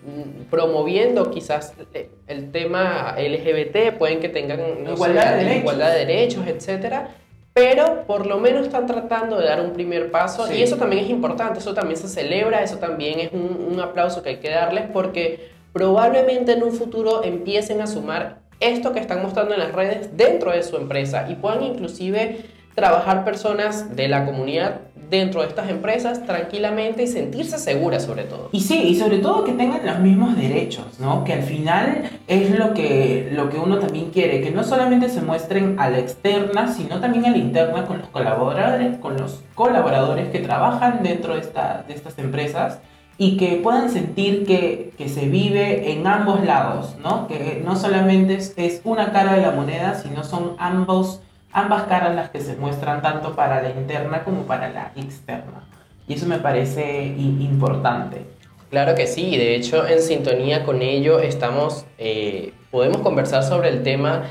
promoviendo 0.50 1.30
quizás 1.30 1.74
eh, 1.94 2.10
el 2.26 2.50
tema 2.52 3.14
LGBT, 3.18 3.92
pueden 3.98 4.20
que 4.20 4.28
tengan 4.28 4.84
no 4.84 4.92
Igualdad 4.92 5.32
de 5.32 5.36
derechos. 5.38 5.60
igualdad 5.60 5.92
de 5.92 5.98
derechos, 6.06 6.46
etcétera, 6.46 7.08
pero 7.52 8.04
por 8.06 8.26
lo 8.26 8.38
menos 8.38 8.66
están 8.66 8.86
tratando 8.86 9.38
de 9.38 9.46
dar 9.46 9.60
un 9.60 9.72
primer 9.72 10.10
paso 10.10 10.46
Sí. 10.46 10.54
y 10.56 10.62
eso 10.62 10.76
también 10.76 11.04
es 11.04 11.10
importante, 11.10 11.58
eso 11.58 11.72
también 11.74 11.96
se 11.96 12.08
celebra, 12.08 12.62
eso 12.62 12.76
también 12.78 13.20
es 13.20 13.32
un, 13.32 13.68
un 13.72 13.80
aplauso 13.80 14.22
que 14.22 14.30
hay 14.30 14.36
que 14.36 14.50
darles 14.50 14.84
porque 14.92 15.55
probablemente 15.80 16.52
en 16.52 16.62
un 16.62 16.72
futuro 16.72 17.22
empiecen 17.22 17.82
a 17.82 17.86
sumar 17.86 18.38
esto 18.60 18.94
que 18.94 18.98
están 19.00 19.20
mostrando 19.20 19.52
en 19.52 19.60
las 19.60 19.72
redes 19.72 20.16
dentro 20.16 20.50
de 20.52 20.62
su 20.62 20.76
empresa 20.78 21.26
y 21.28 21.34
puedan 21.34 21.62
inclusive 21.64 22.38
trabajar 22.74 23.26
personas 23.26 23.94
de 23.94 24.08
la 24.08 24.24
comunidad 24.24 24.80
dentro 25.10 25.42
de 25.42 25.48
estas 25.48 25.68
empresas 25.68 26.24
tranquilamente 26.24 27.02
y 27.02 27.06
sentirse 27.06 27.58
seguras 27.58 28.04
sobre 28.04 28.24
todo. 28.24 28.48
Y 28.52 28.60
sí, 28.62 28.84
y 28.88 28.94
sobre 28.94 29.18
todo 29.18 29.44
que 29.44 29.52
tengan 29.52 29.84
los 29.84 29.98
mismos 29.98 30.34
derechos, 30.34 30.98
¿no? 30.98 31.24
Que 31.24 31.34
al 31.34 31.42
final 31.42 32.04
es 32.26 32.58
lo 32.58 32.72
que, 32.72 33.28
lo 33.32 33.50
que 33.50 33.58
uno 33.58 33.78
también 33.78 34.06
quiere, 34.10 34.40
que 34.40 34.50
no 34.52 34.64
solamente 34.64 35.10
se 35.10 35.20
muestren 35.20 35.78
a 35.78 35.90
la 35.90 35.98
externa, 35.98 36.72
sino 36.72 37.00
también 37.00 37.26
a 37.26 37.30
la 37.32 37.36
interna 37.36 37.84
con 37.84 37.98
los 37.98 38.08
colaboradores, 38.08 38.96
con 38.96 39.18
los 39.18 39.42
colaboradores 39.54 40.30
que 40.30 40.38
trabajan 40.38 41.02
dentro 41.02 41.34
de, 41.34 41.40
esta- 41.42 41.84
de 41.86 41.92
estas 41.92 42.18
empresas 42.18 42.78
y 43.18 43.36
que 43.36 43.60
puedan 43.62 43.90
sentir 43.90 44.44
que, 44.46 44.92
que 44.98 45.08
se 45.08 45.26
vive 45.26 45.92
en 45.92 46.06
ambos 46.06 46.44
lados, 46.44 46.96
¿no? 47.02 47.26
Que 47.28 47.62
no 47.64 47.76
solamente 47.76 48.34
es, 48.34 48.52
es 48.56 48.80
una 48.84 49.12
cara 49.12 49.34
de 49.34 49.42
la 49.42 49.52
moneda, 49.52 49.94
sino 49.94 50.22
son 50.22 50.54
ambos, 50.58 51.20
ambas 51.52 51.84
caras 51.84 52.14
las 52.14 52.30
que 52.30 52.40
se 52.40 52.56
muestran 52.56 53.00
tanto 53.00 53.34
para 53.34 53.62
la 53.62 53.70
interna 53.70 54.22
como 54.22 54.42
para 54.42 54.68
la 54.68 54.92
externa. 54.96 55.64
Y 56.06 56.14
eso 56.14 56.26
me 56.26 56.38
parece 56.38 57.06
importante. 57.06 58.26
Claro 58.70 58.94
que 58.94 59.06
sí, 59.06 59.36
de 59.36 59.54
hecho 59.56 59.86
en 59.86 60.02
sintonía 60.02 60.64
con 60.64 60.82
ello 60.82 61.20
estamos, 61.20 61.86
eh, 61.98 62.52
podemos 62.70 62.98
conversar 62.98 63.42
sobre 63.42 63.68
el 63.70 63.82
tema 63.82 64.24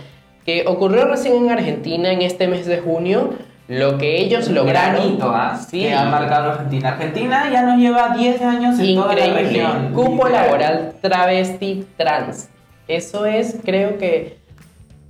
que 0.45 0.65
ocurrió 0.67 1.05
recién 1.05 1.35
en 1.35 1.51
Argentina 1.51 2.11
en 2.11 2.21
este 2.21 2.47
mes 2.47 2.65
de 2.65 2.79
junio, 2.79 3.33
lo 3.67 3.97
que 3.97 4.21
ellos 4.21 4.49
lograron. 4.49 4.95
Gran 5.01 5.13
hito, 5.13 5.29
¿ah? 5.31 5.57
Sí. 5.57 5.81
Que 5.81 5.93
ha 5.93 6.05
marcado 6.05 6.51
Argentina. 6.51 6.89
Argentina 6.89 7.49
ya 7.51 7.63
nos 7.63 7.77
lleva 7.79 8.15
10 8.15 8.41
años 8.41 8.79
en 8.79 8.95
toda 8.95 9.15
la 9.15 9.25
Increíble. 9.27 9.43
región. 9.43 9.93
Cupo 9.93 10.25
literal. 10.27 10.45
laboral 10.45 10.93
travesti 11.01 11.85
trans. 11.97 12.49
Eso 12.87 13.25
es, 13.25 13.57
creo 13.65 13.97
que, 13.97 14.37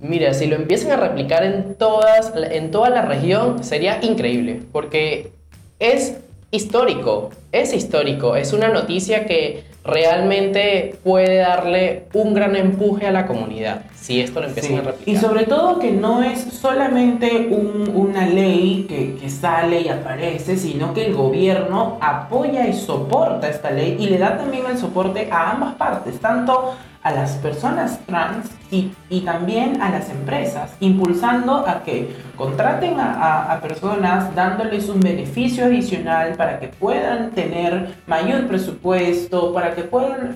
mira, 0.00 0.32
si 0.32 0.46
lo 0.46 0.56
empiezan 0.56 0.92
a 0.92 0.96
replicar 0.96 1.44
en, 1.44 1.74
todas, 1.74 2.32
en 2.50 2.70
toda 2.70 2.88
la 2.88 3.02
región, 3.02 3.62
sería 3.62 3.98
increíble. 4.02 4.62
Porque 4.72 5.32
es 5.78 6.16
histórico, 6.50 7.30
es 7.52 7.74
histórico. 7.74 8.36
Es 8.36 8.54
una 8.54 8.68
noticia 8.68 9.26
que 9.26 9.64
realmente 9.86 10.96
puede 11.02 11.36
darle 11.38 12.04
un 12.12 12.34
gran 12.34 12.56
empuje 12.56 13.06
a 13.06 13.12
la 13.12 13.26
comunidad. 13.26 13.82
Si 13.94 14.20
esto 14.20 14.40
lo 14.40 14.46
empiezan 14.46 14.72
Sí. 14.72 14.76
a 14.78 14.82
replicar. 14.82 15.08
Y 15.14 15.16
sobre 15.16 15.44
todo 15.44 15.78
que 15.78 15.90
no 15.90 16.22
es 16.22 16.40
solamente 16.40 17.48
un- 17.50 17.90
una 17.94 18.26
ley 18.26 18.86
que, 18.88 19.16
que 19.16 19.28
sale 19.28 19.80
y 19.80 19.88
aparece, 19.88 20.56
sino 20.56 20.94
que 20.94 21.06
el 21.06 21.14
gobierno 21.14 21.98
apoya 22.00 22.66
y 22.68 22.72
soporta 22.72 23.48
esta 23.48 23.70
ley 23.70 23.96
y 23.98 24.06
le 24.08 24.18
da 24.18 24.36
también 24.36 24.64
el 24.70 24.78
soporte 24.78 25.28
a 25.30 25.52
ambas 25.52 25.74
partes, 25.74 26.20
tanto 26.20 26.74
a 27.06 27.12
las 27.12 27.32
personas 27.36 28.00
trans 28.04 28.50
y, 28.72 28.90
y 29.08 29.20
también 29.20 29.80
a 29.80 29.90
las 29.90 30.10
empresas, 30.10 30.72
impulsando 30.80 31.64
a 31.64 31.84
que 31.84 32.16
contraten 32.36 32.98
a, 32.98 33.12
a- 33.12 33.52
a 33.52 33.60
personas, 33.60 34.34
dándoles 34.34 34.88
un 34.88 34.98
beneficio 34.98 35.66
adicional 35.66 36.34
para 36.36 36.58
que 36.58 36.66
puedan 36.66 37.30
tener 37.30 37.94
mayor 38.08 38.48
presupuesto, 38.48 39.54
para 39.54 39.72
que 39.76 39.82
puedan 39.84 40.34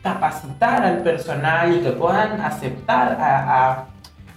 capacitar 0.00 0.84
al 0.84 0.98
personal 0.98 1.76
y 1.76 1.80
que 1.80 1.90
puedan 1.90 2.40
aceptar 2.40 3.18
a, 3.20 3.70
a- 3.72 3.84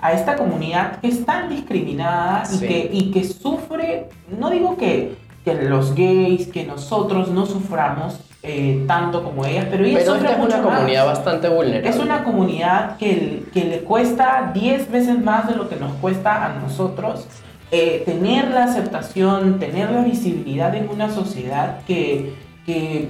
a 0.01 0.11
esta 0.13 0.35
comunidad 0.35 0.99
que 1.01 1.07
es 1.09 1.23
tan 1.23 1.49
discriminada 1.49 2.43
y, 2.51 2.57
que, 2.67 2.89
y 2.91 3.11
que 3.11 3.23
sufre, 3.23 4.09
no 4.39 4.49
digo 4.49 4.75
que, 4.75 5.15
que 5.45 5.53
los 5.53 5.95
gays, 5.95 6.47
que 6.47 6.65
nosotros 6.65 7.29
no 7.29 7.45
suframos 7.45 8.19
eh, 8.43 8.83
tanto 8.87 9.23
como 9.23 9.45
ellas, 9.45 9.67
pero 9.71 9.85
ellas 9.85 10.03
Pero 10.03 10.15
esta 10.15 10.31
es 10.33 10.39
una 10.39 10.57
más. 10.57 10.75
comunidad 10.75 11.05
bastante 11.05 11.47
vulnerable. 11.49 11.89
Es 11.89 11.97
una 11.97 12.23
comunidad 12.23 12.97
que, 12.97 13.43
que 13.53 13.63
le 13.65 13.79
cuesta 13.79 14.51
10 14.53 14.91
veces 14.91 15.23
más 15.23 15.47
de 15.47 15.55
lo 15.55 15.69
que 15.69 15.77
nos 15.77 15.93
cuesta 15.93 16.45
a 16.45 16.59
nosotros 16.59 17.27
eh, 17.71 18.03
tener 18.05 18.49
la 18.49 18.65
aceptación, 18.65 19.59
tener 19.59 19.91
la 19.91 20.01
visibilidad 20.01 20.75
en 20.75 20.89
una 20.89 21.09
sociedad 21.09 21.79
que, 21.87 22.33
que 22.65 23.07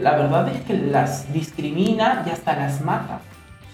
la 0.00 0.16
verdad 0.16 0.48
es 0.48 0.60
que 0.62 0.74
las 0.74 1.32
discrimina 1.32 2.22
y 2.26 2.30
hasta 2.30 2.54
las 2.56 2.80
mata. 2.80 3.20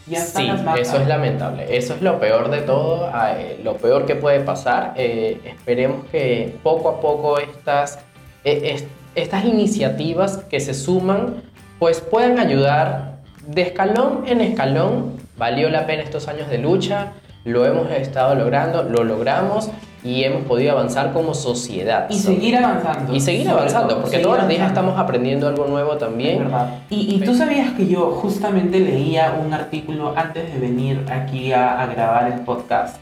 Sí, 0.06 0.46
las 0.46 0.78
eso 0.78 0.96
es 0.96 1.06
lamentable. 1.08 1.76
Eso 1.76 1.94
es 1.94 2.02
lo 2.02 2.18
peor 2.18 2.50
de 2.50 2.62
todo, 2.62 3.08
ah, 3.12 3.34
eh, 3.38 3.60
lo 3.62 3.76
peor 3.76 4.04
que 4.06 4.16
puede 4.16 4.40
pasar. 4.40 4.94
Eh, 4.96 5.40
esperemos 5.44 6.06
que 6.10 6.56
poco 6.62 6.88
a 6.88 7.00
poco 7.00 7.38
estas, 7.38 7.98
es- 8.44 8.84
estas 9.14 9.44
iniciativas 9.44 10.38
que 10.38 10.58
se 10.60 10.74
suman 10.74 11.42
pues 11.78 12.00
puedan 12.00 12.38
ayudar 12.38 13.16
de 13.46 13.62
escalón 13.62 14.24
en 14.26 14.40
escalón. 14.40 15.16
Valió 15.36 15.68
la 15.68 15.86
pena 15.86 16.02
estos 16.02 16.28
años 16.28 16.48
de 16.48 16.58
lucha, 16.58 17.12
lo 17.44 17.64
hemos 17.66 17.90
estado 17.90 18.34
logrando, 18.34 18.82
lo 18.84 19.04
logramos 19.04 19.70
y 20.04 20.24
hemos 20.24 20.42
podido 20.44 20.72
avanzar 20.72 21.12
como 21.12 21.32
sociedad. 21.32 22.06
Y 22.10 22.18
seguir 22.18 22.56
avanzando. 22.56 23.14
Y 23.14 23.20
seguir 23.20 23.48
avanzando, 23.48 23.88
todo, 23.88 23.96
porque 23.98 24.10
seguir 24.10 24.26
todos 24.26 24.38
los 24.38 24.48
días 24.48 24.60
avanzando. 24.62 24.90
estamos 24.90 25.04
aprendiendo 25.04 25.48
algo 25.48 25.66
nuevo 25.66 25.92
Es 25.92 25.98
también. 25.98 26.38
verdad. 26.40 26.78
Y, 26.90 27.14
y 27.16 27.20
tú 27.20 27.34
sabías 27.34 27.70
que 27.72 27.86
yo 27.86 28.10
justamente 28.12 28.80
leía 28.80 29.36
un 29.44 29.54
artículo 29.54 30.12
antes 30.16 30.52
de 30.52 30.58
venir 30.58 31.04
aquí 31.10 31.52
a, 31.52 31.80
a 31.80 31.86
grabar 31.86 32.32
el 32.32 32.40
podcast. 32.40 32.96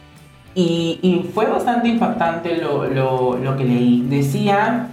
Y, 0.54 0.98
y 1.02 1.30
fue 1.32 1.46
bastante 1.46 1.88
impactante 1.88 2.56
lo, 2.56 2.84
lo, 2.84 3.36
lo 3.38 3.56
que 3.56 3.64
leí. 3.64 4.04
Decía, 4.08 4.88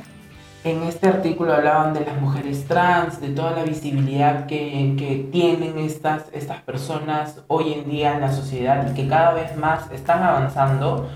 en 0.71 0.83
este 0.83 1.07
artículo 1.07 1.53
hablaban 1.53 1.93
de 1.93 2.01
las 2.01 2.19
mujeres 2.19 2.65
trans, 2.65 3.21
de 3.21 3.29
toda 3.29 3.51
la 3.51 3.63
visibilidad 3.63 4.45
que, 4.45 4.95
que 4.97 5.27
tienen 5.31 5.77
estas, 5.77 6.25
estas 6.33 6.61
personas 6.61 7.39
hoy 7.47 7.73
en 7.73 7.89
día 7.89 8.15
en 8.15 8.21
la 8.21 8.31
sociedad 8.31 8.89
y 8.89 8.93
que 8.93 9.07
cada 9.07 9.33
vez 9.33 9.55
más 9.55 9.89
están 9.91 10.23
avanzando. 10.23 11.09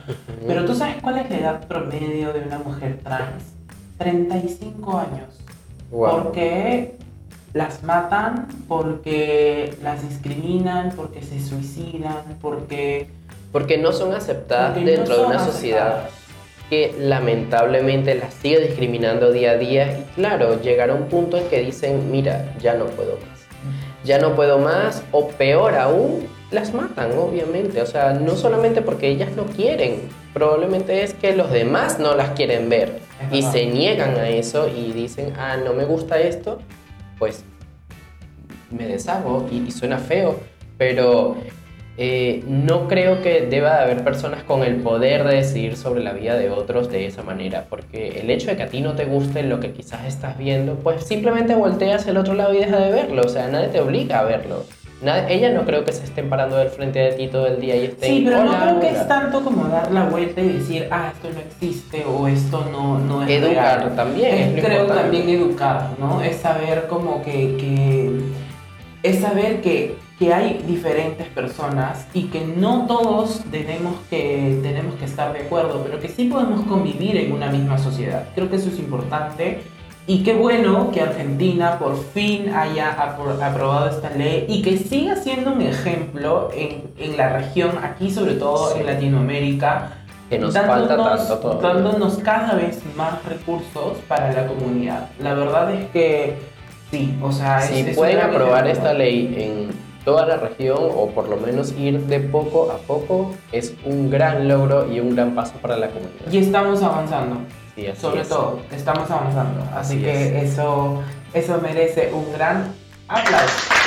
Pero 0.47 0.65
tú 0.65 0.73
sabes 0.73 0.97
cuál 1.01 1.17
es 1.17 1.29
la 1.29 1.37
edad 1.37 1.67
promedio 1.67 2.33
de 2.33 2.41
una 2.41 2.59
mujer 2.59 2.99
trans? 3.03 3.43
35 3.97 4.97
años. 4.97 5.39
Wow. 5.91 6.23
Porque 6.23 6.97
las 7.53 7.83
matan, 7.83 8.47
porque 8.67 9.77
las 9.83 10.07
discriminan, 10.07 10.93
porque 10.95 11.21
se 11.21 11.39
suicidan, 11.41 12.37
porque... 12.41 13.09
Porque 13.51 13.77
no 13.77 13.91
son 13.91 14.13
aceptadas 14.13 14.71
porque 14.71 14.85
no 14.85 14.97
dentro 14.97 15.13
de 15.13 15.21
son 15.21 15.31
una 15.31 15.45
sociedad 15.45 15.87
aceptadas. 15.87 16.20
Que 16.71 16.95
lamentablemente 16.97 18.15
las 18.15 18.33
sigue 18.33 18.61
discriminando 18.61 19.33
día 19.33 19.51
a 19.51 19.57
día 19.57 19.91
y 19.99 20.15
claro, 20.15 20.61
llegará 20.61 20.93
un 20.95 21.09
punto 21.09 21.35
en 21.37 21.43
que 21.49 21.59
dicen, 21.59 22.09
mira, 22.09 22.55
ya 22.61 22.75
no 22.75 22.85
puedo 22.85 23.17
más. 23.17 23.41
Ya 24.05 24.19
no 24.19 24.35
puedo 24.37 24.57
más 24.57 25.03
o 25.11 25.27
peor 25.27 25.75
aún, 25.75 26.29
las 26.49 26.73
matan, 26.73 27.11
obviamente. 27.17 27.81
O 27.81 27.85
sea, 27.85 28.13
no 28.13 28.37
solamente 28.37 28.81
porque 28.81 29.09
ellas 29.09 29.31
no 29.35 29.43
quieren, 29.47 29.97
probablemente 30.33 31.03
es 31.03 31.13
que 31.13 31.35
los 31.35 31.51
demás 31.51 31.99
no 31.99 32.15
las 32.15 32.29
quieren 32.31 32.69
ver 32.69 32.99
Es 33.29 33.33
y 33.33 33.41
verdad. 33.41 33.51
se 33.51 33.65
niegan 33.65 34.15
a 34.15 34.29
eso 34.29 34.69
y 34.69 34.93
dicen, 34.93 35.33
ah, 35.37 35.57
no 35.57 35.73
me 35.73 35.83
gusta 35.83 36.21
esto, 36.21 36.59
pues 37.19 37.43
me 38.69 38.87
deshago 38.87 39.45
y, 39.51 39.57
y 39.67 39.71
suena 39.71 39.97
feo, 39.97 40.39
pero 40.77 41.35
eh, 41.97 42.43
no 42.47 42.87
creo 42.87 43.21
que 43.21 43.41
deba 43.41 43.77
de 43.77 43.83
haber 43.83 44.03
personas 44.03 44.43
con 44.43 44.63
el 44.63 44.77
poder 44.77 45.23
de 45.25 45.35
decidir 45.35 45.75
sobre 45.75 46.01
la 46.03 46.13
vida 46.13 46.35
de 46.35 46.49
otros 46.49 46.89
de 46.89 47.05
esa 47.05 47.21
manera, 47.21 47.65
porque 47.69 48.19
el 48.21 48.29
hecho 48.29 48.49
de 48.49 48.57
que 48.57 48.63
a 48.63 48.67
ti 48.67 48.81
no 48.81 48.93
te 48.93 49.05
guste 49.05 49.43
lo 49.43 49.59
que 49.59 49.71
quizás 49.71 50.05
estás 50.05 50.37
viendo, 50.37 50.75
pues 50.75 51.03
simplemente 51.03 51.53
volteas 51.55 52.07
el 52.07 52.17
otro 52.17 52.33
lado 52.33 52.53
y 52.53 52.57
deja 52.59 52.77
de 52.77 52.91
verlo, 52.91 53.21
o 53.25 53.29
sea, 53.29 53.47
nadie 53.49 53.67
te 53.67 53.79
obliga 53.81 54.19
a 54.19 54.23
verlo. 54.23 54.63
Ella 55.29 55.49
no 55.51 55.65
creo 55.65 55.83
que 55.83 55.93
se 55.93 56.03
estén 56.03 56.29
parando 56.29 56.57
del 56.57 56.69
frente 56.69 56.99
de 56.99 57.13
ti 57.13 57.27
todo 57.27 57.47
el 57.47 57.59
día 57.59 57.75
y 57.75 57.85
estén... 57.85 58.09
Sí, 58.17 58.21
pero 58.23 58.43
no 58.43 58.51
"Hola, 58.51 58.59
creo 58.61 58.79
que 58.79 58.89
hola". 58.89 59.01
es 59.01 59.07
tanto 59.07 59.43
como 59.43 59.67
dar 59.67 59.91
la 59.91 60.03
vuelta 60.03 60.41
y 60.41 60.49
decir, 60.49 60.87
ah, 60.91 61.11
esto 61.11 61.27
no 61.33 61.39
existe 61.39 62.05
o 62.05 62.27
esto 62.27 62.69
no, 62.71 62.99
no 62.99 63.23
es 63.23 63.29
Educar 63.31 63.79
real. 63.79 63.95
también, 63.95 64.35
Es, 64.57 64.63
creo 64.63 64.81
importante. 64.83 65.01
también 65.17 65.29
educar, 65.29 65.87
¿no? 65.99 66.21
Es 66.21 66.35
saber 66.37 66.85
como 66.87 67.23
que, 67.23 67.31
que 67.57 68.11
es 69.01 69.19
saber 69.21 69.61
que, 69.61 69.95
que 70.21 70.31
hay 70.35 70.63
diferentes 70.67 71.25
personas 71.29 72.05
y 72.13 72.25
que 72.25 72.45
no 72.45 72.85
todos 72.85 73.41
tenemos 73.49 73.95
que, 74.07 74.59
tenemos 74.61 74.93
que 74.99 75.05
estar 75.05 75.33
de 75.33 75.39
acuerdo, 75.39 75.81
pero 75.83 75.99
que 75.99 76.09
sí 76.09 76.25
podemos 76.25 76.61
convivir 76.67 77.17
en 77.17 77.31
una 77.31 77.47
misma 77.47 77.79
sociedad. 77.79 78.25
Creo 78.35 78.47
que 78.47 78.57
eso 78.57 78.69
es 78.69 78.77
importante. 78.77 79.61
Y 80.05 80.21
qué 80.21 80.35
bueno 80.35 80.91
que 80.91 81.01
Argentina 81.01 81.79
por 81.79 81.97
fin 82.13 82.53
haya 82.53 82.95
apro- 82.97 83.41
aprobado 83.41 83.89
esta 83.89 84.11
ley 84.11 84.45
y 84.47 84.61
que 84.61 84.77
siga 84.77 85.15
siendo 85.15 85.53
un 85.53 85.61
ejemplo 85.63 86.49
en, 86.53 86.83
en 86.99 87.17
la 87.17 87.29
región, 87.29 87.71
aquí 87.83 88.11
sobre 88.11 88.35
todo 88.35 88.75
en 88.75 88.85
Latinoamérica, 88.85 89.93
Que 90.29 90.37
nos 90.37 90.53
falta 90.53 90.97
dándonos- 90.97 91.27
tanto 91.29 91.37
todavía. 91.39 91.81
dándonos 91.81 92.17
cada 92.19 92.53
vez 92.53 92.79
más 92.95 93.25
recursos 93.25 93.97
para 94.07 94.31
la 94.31 94.45
comunidad. 94.45 95.09
La 95.19 95.33
verdad 95.33 95.73
es 95.73 95.89
que 95.89 96.35
sí, 96.91 97.17
o 97.23 97.31
sea, 97.31 97.57
es- 97.57 97.69
Si 97.71 97.79
es 97.89 97.95
pueden 97.97 98.17
gran 98.17 98.29
aprobar 98.29 98.67
esta 98.67 98.93
ley 98.93 99.33
en 99.35 99.90
toda 100.03 100.25
la 100.25 100.37
región, 100.37 100.77
o 100.79 101.09
por 101.09 101.27
lo 101.29 101.37
menos 101.37 101.73
ir 101.77 101.99
de 102.01 102.19
poco 102.19 102.71
a 102.71 102.77
poco, 102.77 103.31
es 103.51 103.73
un 103.85 104.09
gran 104.09 104.47
logro 104.47 104.91
y 104.91 104.99
un 104.99 105.15
gran 105.15 105.35
paso 105.35 105.53
para 105.61 105.77
la 105.77 105.87
comunidad. 105.89 106.31
Y 106.31 106.37
estamos 106.37 106.81
avanzando. 106.81 107.37
Sí, 107.75 107.85
Sobre 107.99 108.21
es. 108.21 108.29
todo, 108.29 108.59
estamos 108.71 109.09
avanzando. 109.09 109.61
Así, 109.75 109.95
Así 109.95 110.03
que 110.03 110.41
eso, 110.41 111.01
eso 111.33 111.59
merece 111.61 112.11
un 112.13 112.31
gran 112.33 112.73
aplauso. 113.07 113.80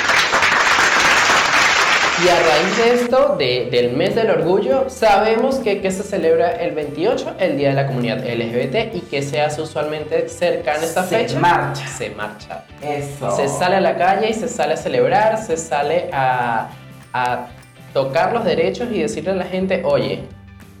Y 2.25 2.29
a 2.29 2.39
raíz 2.39 2.77
de 2.77 2.93
esto, 3.03 3.35
de- 3.37 3.67
del 3.69 3.91
mes 3.95 4.15
del 4.15 4.31
orgullo, 4.31 4.89
sabemos 4.89 5.57
que, 5.57 5.79
que 5.81 5.91
se 5.91 6.01
celebra 6.01 6.51
el 6.53 6.73
28, 6.73 7.35
el 7.39 7.55
Día 7.57 7.69
de 7.69 7.75
la 7.75 7.85
Comunidad 7.87 8.25
LGBT, 8.25 8.95
y 8.95 9.01
que 9.01 9.21
se 9.21 9.41
hace 9.41 9.61
usualmente 9.61 10.27
cercana 10.27 10.79
a 10.81 10.85
esta 10.85 11.03
Se 11.03 11.17
fecha. 11.19 11.39
marcha. 11.39 11.85
Se 11.87 12.09
marcha. 12.11 12.63
Eso. 12.81 13.29
Se 13.35 13.47
sale 13.47 13.75
a 13.75 13.81
la 13.81 13.95
calle 13.97 14.29
y 14.29 14.33
se 14.33 14.47
sale 14.47 14.73
a 14.73 14.77
celebrar, 14.77 15.37
se 15.37 15.55
sale 15.57 16.09
a, 16.11 16.69
a 17.13 17.47
tocar 17.93 18.33
los 18.33 18.43
derechos 18.43 18.87
y 18.91 19.01
decirle 19.01 19.31
a 19.31 19.35
la 19.35 19.45
gente, 19.45 19.83
oye, 19.85 20.23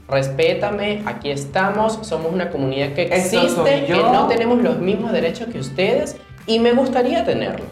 respétame, 0.07 1.03
aquí 1.05 1.29
estamos, 1.29 1.99
somos 2.01 2.31
una 2.33 2.49
comunidad 2.49 2.93
que 2.93 3.03
existe, 3.03 3.85
que 3.85 3.87
yo". 3.87 4.11
no 4.11 4.27
tenemos 4.27 4.61
los 4.63 4.79
mismos 4.79 5.11
derechos 5.11 5.47
que 5.51 5.59
ustedes 5.59 6.15
y 6.47 6.59
me 6.59 6.73
gustaría 6.73 7.23
tenerlos. 7.23 7.67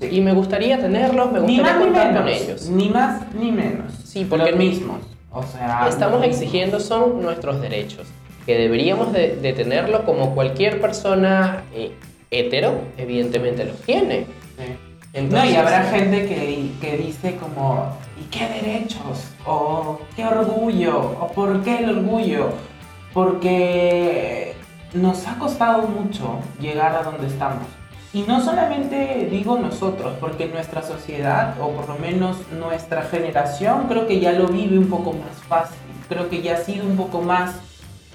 Sí. 0.00 0.08
Y 0.12 0.20
me 0.20 0.32
gustaría 0.34 0.78
tenerlos, 0.78 1.32
me 1.32 1.40
Ni 1.40 1.56
gustaría 1.58 1.62
más 1.72 1.78
ni 1.78 1.84
contar 1.86 2.06
menos. 2.08 2.22
con 2.22 2.28
ellos. 2.32 2.68
Ni 2.68 2.88
más 2.90 3.34
ni 3.34 3.52
menos. 3.52 3.92
Sí, 4.04 4.24
porque- 4.28 4.50
Los 4.50 4.58
mismos. 4.58 4.98
O 5.30 5.42
sea. 5.42 5.86
Estamos 5.88 6.22
exigiendo 6.24 6.80
son 6.80 7.20
nuestros 7.22 7.60
derechos, 7.60 8.06
que 8.46 8.56
deberíamos 8.56 9.12
de, 9.12 9.36
de 9.36 9.52
tenerlo 9.52 10.04
como 10.04 10.34
cualquier 10.34 10.80
persona 10.80 11.62
eh, 11.74 11.92
hetero, 12.30 12.80
evidentemente 12.96 13.64
los 13.64 13.76
tiene. 13.82 14.26
Sí. 14.58 14.64
Entonces, 15.12 15.48
no, 15.48 15.54
y 15.54 15.56
habrá 15.56 15.82
gente 15.84 16.26
que, 16.26 16.70
que 16.80 16.96
dice 16.98 17.36
como, 17.36 17.96
¿y 18.20 18.24
qué 18.30 18.48
derechos? 18.48 19.28
O 19.46 19.98
qué 20.14 20.26
orgullo, 20.26 21.16
o 21.20 21.28
por 21.28 21.62
qué 21.62 21.78
el 21.78 21.98
orgullo. 21.98 22.50
Porque 23.14 24.52
nos 24.92 25.26
ha 25.26 25.38
costado 25.38 25.82
mucho 25.88 26.38
llegar 26.60 26.94
a 26.94 27.02
donde 27.02 27.26
estamos. 27.26 27.64
Y 28.16 28.22
no 28.22 28.42
solamente 28.42 29.28
digo 29.30 29.58
nosotros, 29.58 30.14
porque 30.18 30.46
nuestra 30.46 30.80
sociedad, 30.80 31.54
o 31.60 31.68
por 31.72 31.86
lo 31.86 31.96
menos 31.98 32.38
nuestra 32.58 33.02
generación, 33.02 33.88
creo 33.88 34.06
que 34.06 34.20
ya 34.20 34.32
lo 34.32 34.46
vive 34.48 34.78
un 34.78 34.88
poco 34.88 35.12
más 35.12 35.36
fácil. 35.46 35.76
Creo 36.08 36.30
que 36.30 36.40
ya 36.40 36.54
ha 36.54 36.56
sido 36.56 36.86
un 36.86 36.96
poco 36.96 37.20
más, 37.20 37.56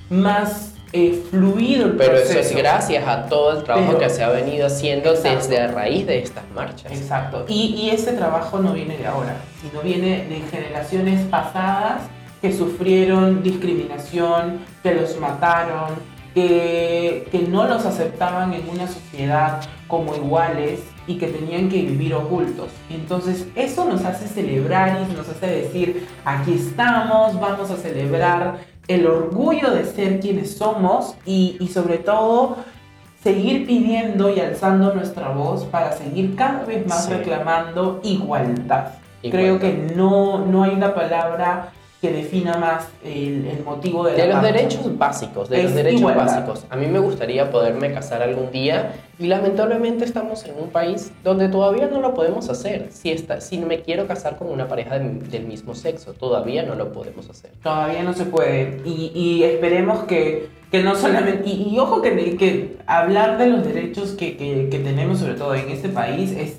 más 0.10 0.74
eh, 0.92 1.24
fluido 1.30 1.86
el 1.86 1.98
Pero 1.98 2.14
proceso. 2.14 2.40
eso 2.40 2.50
es 2.50 2.56
gracias 2.56 3.08
a 3.08 3.28
todo 3.28 3.60
el 3.60 3.64
trabajo 3.64 3.90
Pero- 3.90 4.00
que 4.00 4.10
se 4.10 4.24
ha 4.24 4.30
venido 4.30 4.66
haciendo 4.66 5.12
Exacto. 5.12 5.38
desde 5.38 5.60
a 5.62 5.68
raíz 5.68 6.08
de 6.08 6.18
estas 6.18 6.50
marchas. 6.56 6.92
Exacto. 6.92 7.46
Y, 7.48 7.76
y 7.76 7.92
ese 7.92 8.14
trabajo 8.14 8.58
no 8.58 8.74
viene 8.74 8.98
de 8.98 9.06
ahora, 9.06 9.36
sino 9.62 9.84
viene 9.84 10.26
de 10.26 10.42
generaciones 10.50 11.22
pasadas 11.28 12.02
que 12.42 12.52
sufrieron 12.52 13.44
discriminación, 13.44 14.62
que 14.82 14.96
los 14.96 15.16
mataron, 15.20 15.90
que, 16.34 17.28
que 17.32 17.40
no 17.44 17.68
los 17.68 17.86
aceptaban 17.86 18.54
en 18.54 18.68
una 18.70 18.88
sociedad 18.88 19.62
como 19.88 20.16
iguales 20.16 20.82
y 21.08 21.18
que 21.18 21.28
tenían 21.28 21.68
que 21.70 21.82
vivir 21.82 22.14
ocultos. 22.14 22.70
Entonces 22.90 23.48
eso 23.56 23.86
nos 23.86 24.06
hace 24.06 24.28
celebrar 24.28 25.06
y 25.10 25.14
nos 25.14 25.28
hace 25.28 25.48
decir, 25.48 26.08
aquí 26.26 26.54
estamos, 26.54 27.40
vamos 27.40 27.70
a 27.72 27.78
celebrar 27.78 28.60
el 28.88 29.06
orgullo 29.08 29.72
de 29.72 29.86
ser 29.86 30.20
quienes 30.20 30.58
somos 30.58 31.16
y, 31.26 31.58
y 31.60 31.68
sobre 31.68 31.98
todo 31.98 32.58
seguir 33.22 33.68
pidiendo 33.68 34.30
y 34.34 34.40
alzando 34.40 34.94
nuestra 34.96 35.30
voz 35.30 35.66
para 35.66 35.92
seguir 35.92 36.36
cada 36.36 36.64
vez 36.66 36.88
más 36.88 37.06
Sí. 37.06 37.14
reclamando 37.14 38.00
igualdad. 38.04 38.94
Igualdad. 39.24 39.30
Creo 39.32 39.60
que 39.60 39.94
no, 39.96 40.46
no 40.46 40.64
hay 40.64 40.72
una 40.72 40.96
palabra 40.96 41.72
que 42.02 42.12
defina 42.12 42.58
más 42.58 42.88
el, 43.06 43.46
el 43.46 43.64
motivo 43.64 44.06
de, 44.06 44.14
De 44.14 44.18
la 44.20 44.26
los 44.26 44.36
marcha. 44.38 44.52
derechos 44.58 44.98
básicos, 44.98 45.50
de 45.50 45.58
los 45.62 45.68
Es 45.72 45.76
derechos 45.76 46.00
igualdad. 46.02 46.26
básicos. 46.26 46.66
A 46.72 46.76
mí 46.76 46.88
me 46.88 46.98
gustaría 46.98 47.52
poderme 47.52 47.94
casar 47.94 48.24
algún 48.24 48.50
día 48.52 48.94
y 49.20 49.28
lamentablemente 49.28 50.04
estamos 50.04 50.44
en 50.46 50.56
un 50.60 50.70
país 50.70 51.12
donde 51.24 51.48
todavía 51.48 51.86
no 51.88 52.02
lo 52.02 52.16
podemos 52.16 52.50
hacer. 52.50 52.88
Si, 52.92 53.12
está, 53.12 53.40
si 53.40 53.60
me 53.60 53.82
quiero 53.82 54.08
casar 54.08 54.38
con 54.38 54.50
una 54.50 54.68
pareja 54.68 54.98
de- 54.98 55.20
del 55.28 55.46
mismo 55.46 55.76
sexo, 55.76 56.14
todavía 56.14 56.64
no 56.64 56.74
lo 56.74 56.92
podemos 56.92 57.30
hacer. 57.30 57.52
Todavía 57.62 58.02
no 58.02 58.14
se 58.14 58.26
puede. 58.26 58.82
Y, 58.84 59.12
y 59.14 59.44
esperemos 59.44 60.00
que, 60.06 60.48
que 60.72 60.82
no 60.82 60.96
solamente... 60.96 61.48
Y, 61.48 61.70
y 61.76 61.78
ojo 61.78 62.02
que, 62.02 62.36
que 62.36 62.78
hablar 62.88 63.38
de 63.38 63.46
los 63.46 63.64
derechos 63.64 64.14
que, 64.14 64.38
que, 64.38 64.70
que 64.72 64.80
tenemos, 64.80 65.20
sobre 65.20 65.36
todo 65.36 65.54
en 65.54 65.70
este 65.70 65.90
país, 65.90 66.32
es 66.32 66.58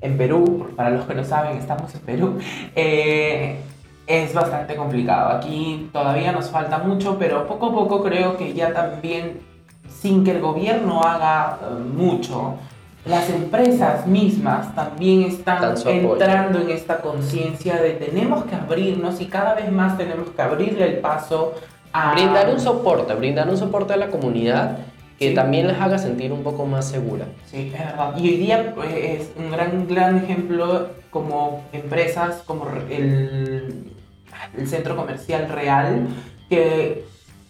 en 0.00 0.16
Perú, 0.16 0.68
para 0.76 0.90
los 0.90 1.06
que 1.06 1.14
no 1.14 1.24
saben, 1.24 1.56
estamos 1.56 1.92
en 1.94 2.00
Perú, 2.02 2.38
eh, 2.76 3.56
es 4.06 4.32
bastante 4.34 4.76
complicado. 4.76 5.36
Aquí 5.36 5.88
todavía 5.92 6.32
nos 6.32 6.50
falta 6.50 6.78
mucho, 6.78 7.18
pero 7.18 7.46
poco 7.46 7.66
a 7.66 7.72
poco 7.72 8.02
creo 8.02 8.36
que 8.36 8.54
ya 8.54 8.72
también, 8.72 9.40
sin 10.00 10.24
que 10.24 10.32
el 10.32 10.40
gobierno 10.40 11.00
haga 11.02 11.58
eh, 11.62 11.74
mucho, 11.94 12.54
las 13.04 13.30
empresas 13.30 14.06
mismas 14.06 14.74
también 14.74 15.22
están 15.22 15.74
entrando 15.86 16.60
en 16.60 16.70
esta 16.70 16.98
conciencia 16.98 17.76
de 17.76 17.90
tenemos 17.90 18.44
que 18.44 18.56
abrirnos 18.56 19.20
y 19.20 19.26
cada 19.26 19.54
vez 19.54 19.70
más 19.70 19.96
tenemos 19.96 20.30
que 20.30 20.42
abrirle 20.42 20.86
el 20.86 20.98
paso 20.98 21.54
a 21.92 22.12
Brindar 22.12 22.50
un 22.50 22.60
soporte, 22.60 23.14
brindar 23.14 23.48
un 23.48 23.56
soporte 23.56 23.92
a 23.94 23.96
la 23.96 24.08
comunidad 24.08 24.78
que 25.18 25.28
Sí. 25.30 25.34
también 25.34 25.66
las 25.66 25.80
haga 25.80 25.98
sentir 25.98 26.30
un 26.32 26.42
poco 26.42 26.66
más 26.66 26.84
segura. 26.88 27.26
Sí, 27.46 27.72
es 27.72 27.78
verdad. 27.78 28.14
Y 28.18 28.28
hoy 28.28 28.36
día 28.36 28.74
eh, 28.84 29.18
es 29.20 29.32
un 29.38 29.50
gran, 29.50 29.86
gran 29.88 30.18
ejemplo 30.18 30.88
como 31.10 31.62
empresas 31.72 32.42
como 32.44 32.66
el, 32.90 33.95
el 34.56 34.68
Centro 34.68 34.96
Comercial 34.96 35.48
Real, 35.48 36.06
que 36.48 37.04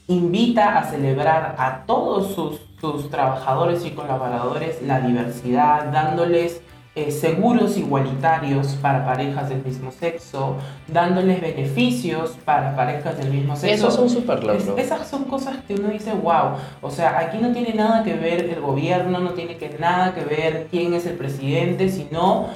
invita 0.08 0.78
a 0.78 0.84
celebrar 0.84 1.56
a 1.58 1.84
todos 1.86 2.34
sus, 2.34 2.60
sus 2.80 3.10
trabajadores 3.10 3.84
y 3.84 3.90
colaboradores 3.90 4.80
la 4.82 5.00
diversidad, 5.00 5.86
dándoles 5.92 6.60
eh, 6.94 7.10
seguros 7.10 7.76
igualitarios 7.76 8.68
para 8.80 9.04
parejas 9.04 9.50
del 9.50 9.62
mismo 9.62 9.90
sexo, 9.92 10.56
dándoles 10.88 11.42
beneficios 11.42 12.38
para 12.44 12.74
parejas 12.74 13.18
del 13.18 13.30
mismo 13.30 13.54
sexo. 13.54 13.88
Eso 13.88 13.88
es 13.88 13.98
un 13.98 14.08
super 14.08 14.38
Es- 14.50 14.68
esas 14.78 15.06
son 15.06 15.24
cosas 15.24 15.56
que 15.68 15.74
uno 15.74 15.88
dice, 15.88 16.12
wow, 16.14 16.52
o 16.80 16.90
sea, 16.90 17.18
aquí 17.18 17.36
no 17.38 17.52
tiene 17.52 17.74
nada 17.74 18.02
que 18.02 18.14
ver 18.14 18.44
el 18.46 18.60
gobierno, 18.62 19.18
no 19.18 19.30
tiene 19.32 19.58
que 19.58 19.76
nada 19.78 20.14
que 20.14 20.24
ver 20.24 20.68
quién 20.70 20.94
es 20.94 21.04
el 21.04 21.16
presidente, 21.16 21.90
sino 21.90 22.46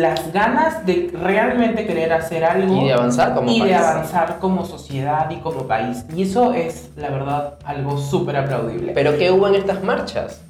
las 0.00 0.32
ganas 0.32 0.84
de 0.86 1.10
realmente 1.12 1.86
querer 1.86 2.12
hacer 2.12 2.44
algo 2.44 2.82
Y 2.82 2.86
de 2.86 2.92
avanzar 2.92 3.34
como 3.34 3.50
y 3.50 3.58
país. 3.60 3.70
de 3.70 3.74
avanzar 3.76 4.38
como 4.38 4.64
sociedad 4.64 5.30
y 5.30 5.36
como 5.36 5.66
país. 5.66 6.04
Y 6.14 6.22
eso 6.22 6.52
es, 6.54 6.90
la 6.96 7.10
verdad, 7.10 7.54
algo 7.64 7.98
súper 7.98 8.36
aplaudible. 8.36 8.92
Pero 8.92 9.16
¿qué 9.18 9.30
hubo 9.30 9.46
en 9.48 9.54
estas 9.56 9.82
marchas? 9.82 10.42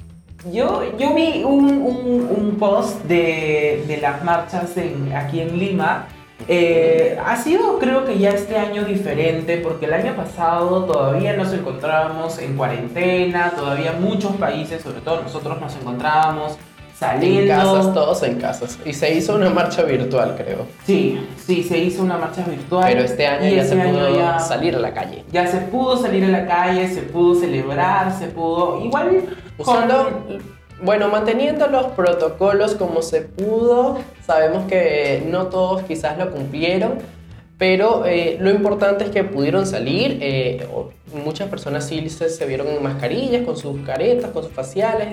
Yo, 0.51 0.83
yo 0.99 1.15
vi 1.15 1.43
un, 1.45 1.65
un- 1.83 2.29
un 2.35 2.57
post 2.59 3.03
de, 3.05 3.85
de 3.87 3.99
las 3.99 4.25
marchas 4.25 4.77
en- 4.77 5.13
aquí 5.15 5.41
en 5.41 5.59
Lima. 5.59 6.07
Eh, 6.49 7.19
ha 7.27 7.37
sido 7.37 7.79
creo 7.79 8.07
que 8.07 8.19
ya 8.19 8.31
este 8.31 8.57
año 8.57 8.85
diferente 8.85 9.59
porque 9.59 9.85
el 9.85 9.93
año 9.93 10.15
pasado 10.17 10.85
todavía 10.87 11.35
nos 11.35 11.53
encontrábamos 11.53 12.39
en 12.39 12.57
cuarentena, 12.57 13.53
todavía 13.55 13.93
muchos 14.01 14.33
países, 14.37 14.81
sobre 14.81 15.01
todo 15.03 15.21
nosotros 15.21 15.61
nos 15.61 15.77
encontrábamos 15.77 16.57
saliendo. 17.01 17.41
En 17.41 17.49
casas, 17.59 17.95
todos 17.95 18.23
en 18.23 18.35
casas. 18.39 18.79
Y 18.85 18.93
se 18.93 19.13
hizo 19.15 19.35
una 19.35 19.49
marcha 19.51 19.83
virtual, 19.83 20.35
creo. 20.37 20.67
Sí, 20.87 21.19
sí, 21.45 21.63
se 21.65 21.79
hizo 21.79 22.03
una 22.03 22.19
marcha 22.19 22.45
virtual. 22.45 22.85
Pero 22.87 23.01
este 23.05 23.27
año 23.27 23.49
y 23.49 23.57
ya 23.57 23.65
se 23.65 23.81
año 23.81 23.91
pudo 23.93 24.17
ya- 24.17 24.39
salir 24.39 24.77
a 24.77 24.79
la 24.79 24.93
calle. 24.95 25.25
ya 25.33 25.47
se 25.47 25.59
pudo 25.59 25.97
salir 25.97 26.25
a 26.25 26.29
la 26.29 26.47
calle, 26.47 26.87
se 26.89 27.01
pudo 27.03 27.35
celebrar, 27.41 28.13
se 28.17 28.27
pudo 28.29 28.85
igual 28.85 29.25
con- 29.57 29.77
Usando, 29.77 30.11
bueno, 30.83 31.09
manteniendo 31.09 31.67
los 31.67 31.87
protocolos 31.89 32.75
como 32.75 33.03
se 33.03 33.23
pudo, 33.23 33.99
sabemos 34.27 34.69
que 34.69 35.27
no 35.29 35.47
todos 35.47 35.83
quizás 35.83 36.17
lo 36.19 36.31
cumplieron, 36.31 36.95
pero 37.59 38.05
eh, 38.07 38.39
lo 38.41 38.51
importante 38.51 39.05
es 39.05 39.11
que 39.11 39.23
pudieron 39.25 39.67
salir, 39.67 40.19
eh, 40.23 40.67
muchas 41.25 41.49
personas 41.49 41.87
sí 41.87 42.09
se, 42.09 42.31
se 42.31 42.47
vieron 42.47 42.69
en 42.69 42.83
mascarillas, 42.83 43.43
con 43.45 43.57
sus 43.57 43.81
caretas, 43.83 44.31
con 44.31 44.43
sus 44.45 44.53
faciales, 44.53 45.09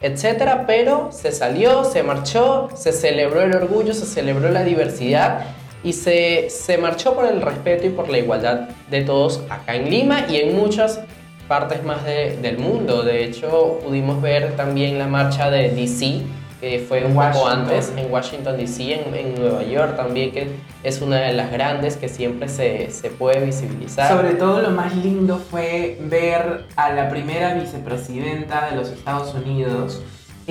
etcétera, 0.00 0.64
pero 0.66 1.10
se 1.12 1.30
salió, 1.32 1.84
se 1.84 2.02
marchó, 2.02 2.68
se 2.74 2.92
celebró 2.92 3.42
el 3.42 3.54
orgullo, 3.54 3.92
se 3.94 4.06
celebró 4.06 4.50
la 4.50 4.64
diversidad 4.64 5.44
y 5.82 5.92
se, 5.92 6.48
se 6.50 6.78
marchó 6.78 7.14
por 7.14 7.26
el 7.26 7.40
respeto 7.42 7.86
y 7.86 7.90
por 7.90 8.08
la 8.08 8.18
igualdad 8.18 8.68
de 8.90 9.02
todos 9.02 9.42
acá 9.50 9.74
en 9.74 9.90
Lima 9.90 10.26
y 10.28 10.36
en 10.36 10.56
muchas 10.56 11.00
partes 11.48 11.82
más 11.84 12.04
de- 12.04 12.36
del 12.40 12.58
mundo. 12.58 13.02
De 13.02 13.24
hecho, 13.24 13.78
pudimos 13.84 14.20
ver 14.22 14.56
también 14.56 14.98
la 14.98 15.06
marcha 15.06 15.50
de 15.50 15.70
DC, 15.70 16.22
que 16.60 16.78
fue 16.86 17.04
un 17.04 17.14
poco 17.14 17.20
Washington. 17.20 17.58
antes 17.58 17.92
en 17.96 18.12
Washington 18.12 18.56
DC, 18.56 18.94
en, 18.94 19.14
en 19.14 19.34
Nueva 19.34 19.62
York 19.62 19.96
también, 19.96 20.30
que 20.30 20.48
es 20.82 21.00
una 21.00 21.16
de 21.16 21.32
las 21.32 21.50
grandes 21.50 21.96
que 21.96 22.08
siempre 22.08 22.48
se, 22.48 22.90
se 22.90 23.10
puede 23.10 23.44
visibilizar. 23.44 24.14
Sobre 24.14 24.34
todo 24.34 24.60
lo 24.60 24.70
más 24.70 24.94
lindo 24.94 25.38
fue 25.38 25.98
ver 26.02 26.66
a 26.76 26.92
la 26.92 27.08
primera 27.08 27.54
vicepresidenta 27.54 28.70
de 28.70 28.76
los 28.76 28.90
Estados 28.90 29.34
Unidos 29.34 30.02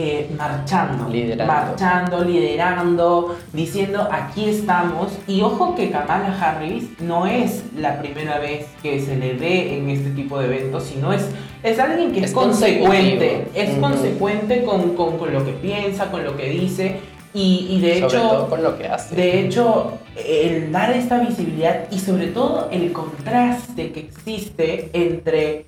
eh, 0.01 0.29
marchando, 0.37 1.09
Liderando. 1.09 1.53
marchando, 1.53 2.23
liderando, 2.23 3.35
diciendo 3.53 4.07
aquí 4.11 4.45
estamos. 4.49 5.11
Y 5.27 5.41
ojo 5.41 5.75
que 5.75 5.91
Kamala 5.91 6.35
Harris 6.39 6.85
no 7.01 7.25
es 7.27 7.63
la 7.75 7.99
primera 7.99 8.39
vez 8.39 8.65
que 8.81 9.01
se 9.01 9.15
le 9.17 9.33
ve 9.33 9.77
en 9.77 9.89
este 9.89 10.11
tipo 10.11 10.39
de 10.39 10.45
eventos, 10.45 10.83
sino 10.85 11.11
es, 11.11 11.27
es 11.63 11.79
alguien 11.79 12.11
que 12.13 12.19
es, 12.19 12.25
Es 12.27 12.31
consecuente, 12.33 13.47
es 13.53 13.71
consecuente 13.77 14.63
con, 14.63 14.95
con- 14.95 15.17
con 15.17 15.33
lo 15.33 15.43
que 15.45 15.51
piensa, 15.53 16.09
con 16.09 16.23
lo 16.23 16.37
que 16.37 16.49
dice. 16.49 16.99
Y, 17.31 17.67
y 17.69 17.81
de 17.81 17.99
Sobre 17.99 18.05
hecho, 18.07 18.21
todo 18.29 18.49
con 18.49 18.63
lo 18.63 18.77
que 18.77 18.87
hace. 18.87 19.15
de 19.15 19.39
hecho, 19.41 19.99
el 20.15 20.71
dar 20.71 20.89
esta 20.91 21.19
visibilidad 21.19 21.85
y 21.91 21.99
sobre 21.99 22.27
todo 22.27 22.69
el 22.71 22.91
contraste 22.91 23.91
que 23.91 23.99
existe 23.99 24.89
entre 24.93 25.65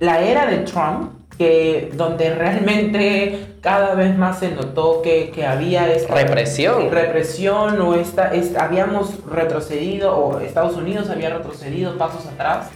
la 0.00 0.20
era 0.22 0.46
de 0.46 0.58
Trump, 0.58 1.12
que 1.38 1.90
donde 1.94 2.34
realmente 2.34 3.46
cada 3.60 3.94
vez 3.94 4.16
más 4.16 4.38
se 4.40 4.50
notó 4.50 5.02
que, 5.02 5.30
que 5.30 5.46
había 5.46 5.92
esta 5.92 6.14
Represión. 6.14 6.90
represión 6.90 7.80
o 7.80 7.94
esta, 7.94 8.34
es- 8.34 8.56
habíamos 8.56 9.24
retrocedido 9.26 10.16
o 10.16 10.40
Estados 10.40 10.76
Unidos 10.76 11.08
había 11.10 11.30
retrocedido 11.30 11.96
pasos 11.96 12.26
atrás. 12.26 12.68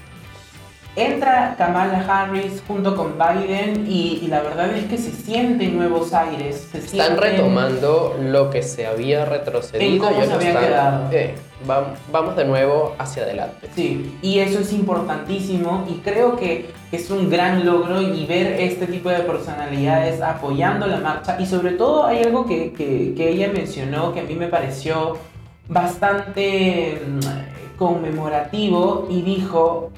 Entra 0.97 1.55
Kamala 1.59 2.05
Harris 2.09 2.63
junto 2.67 2.97
con 2.97 3.15
Biden 3.19 3.87
y, 3.87 4.21
y 4.23 4.29
la 4.29 4.41
verdad 4.41 4.75
es 4.75 4.87
que 4.87 4.97
se 4.97 5.13
sienten 5.13 5.77
nuevos 5.77 6.15
aires. 6.15 6.69
Se 6.73 6.79
Están 6.79 7.17
sienten- 7.17 7.21
retomando 7.21 8.17
lo 8.19 8.49
que 8.49 8.63
se 8.63 8.87
había 8.87 9.25
En 9.25 9.29
retrocedido. 9.31 10.09
cómo 10.09 10.19
y 10.19 10.23
se 10.23 10.29
lo 10.31 10.35
había 10.37 10.49
están- 10.49 10.65
quedado. 10.65 11.09
eh, 11.13 11.35
vam- 11.67 11.95
vamos 12.11 12.35
de 12.37 12.47
nuevo 12.47 12.95
hacia 12.99 13.25
adelante. 13.25 13.69
Sí, 13.75 14.17
y 14.23 14.39
eso 14.39 14.61
es 14.61 14.73
importantísimo 14.73 15.85
y 15.87 15.99
creo 15.99 16.35
que 16.37 16.71
es 16.91 17.11
un 17.11 17.29
gran 17.29 17.67
logro 17.67 18.01
y 18.01 18.25
ver 18.25 18.59
este 18.59 18.87
tipo 18.87 19.11
de 19.11 19.19
personalidades 19.19 20.23
apoyando 20.23 20.87
la 20.87 20.97
marcha 20.97 21.37
y 21.39 21.45
sobre 21.45 21.73
todo 21.73 22.07
hay 22.07 22.21
algo 22.23 22.47
que, 22.47 22.73
que- 22.73 23.13
que 23.15 23.29
ella 23.31 23.51
mencionó 23.53 24.15
que 24.15 24.21
a 24.21 24.23
mí 24.25 24.35
me 24.35 24.49
pareció 24.49 25.19
bastante 25.69 27.03
mm, 27.07 27.77
conmemorativo 27.79 29.07
y 29.11 29.21
dijo, 29.23 29.91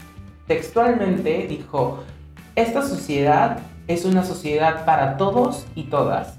textualmente 0.49 1.47
dijo, 1.47 2.03
esta 2.57 2.83
sociedad 2.83 3.59
es 3.87 4.05
una 4.05 4.25
sociedad 4.25 4.85
para 4.85 5.17
todos 5.17 5.67
y 5.75 5.85
todas. 5.85 6.35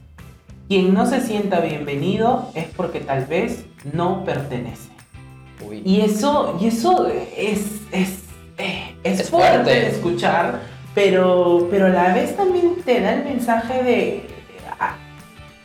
Quien 0.68 0.94
no 0.94 1.06
se 1.06 1.22
sienta 1.22 1.62
bienvenido 1.62 2.52
es 2.54 2.66
porque 2.68 3.00
tal 3.00 3.26
vez 3.26 3.66
no 3.94 4.24
pertenece. 4.26 4.90
Uy. 5.68 5.82
Y 5.86 6.02
eso, 6.02 6.58
y 6.60 6.68
eso 6.68 7.08
es, 7.08 7.82
es, 7.92 8.24
eh, 8.58 8.96
es, 9.04 9.20
Es 9.22 9.30
fuerte, 9.30 9.64
fuerte. 9.64 9.88
escuchar, 9.88 10.60
pero, 10.94 11.68
pero 11.72 11.88
a 11.88 11.90
la 11.90 12.14
vez 12.14 12.36
también 12.36 12.76
te 12.84 13.02
da 13.02 13.14
el 13.14 13.24
mensaje 13.24 13.84
de 13.84 14.28
ah, 14.80 14.96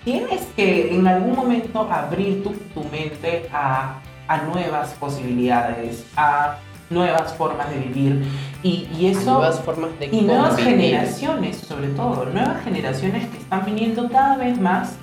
tienes 0.04 0.42
que 0.56 0.94
en 0.94 1.06
algún 1.06 1.34
momento 1.34 1.88
abrir 1.90 2.42
tu, 2.42 2.50
tu 2.74 2.84
mente 2.84 3.48
a, 3.52 4.00
a 4.28 4.36
nuevas 4.38 4.90
posibilidades, 4.94 6.06
a 6.16 6.58
nuevas 6.90 7.34
formas 7.34 7.70
de 7.70 7.78
vivir. 7.78 8.24
Y, 8.62 8.88
y 8.98 9.06
eso... 9.06 9.32
nuevas 9.32 9.60
formas 9.60 9.90
de 9.98 10.06
Y 10.06 10.20
nuevas 10.22 10.56
generaciones, 10.56 11.56
sobre 11.58 11.88
todo, 11.88 12.26
nuevas 12.26 12.62
generaciones 12.64 13.26
que 13.28 13.38
están 13.38 13.64
viniendo 13.64 14.08
cada 14.08 14.36
vez 14.36 14.58
más 14.60 14.96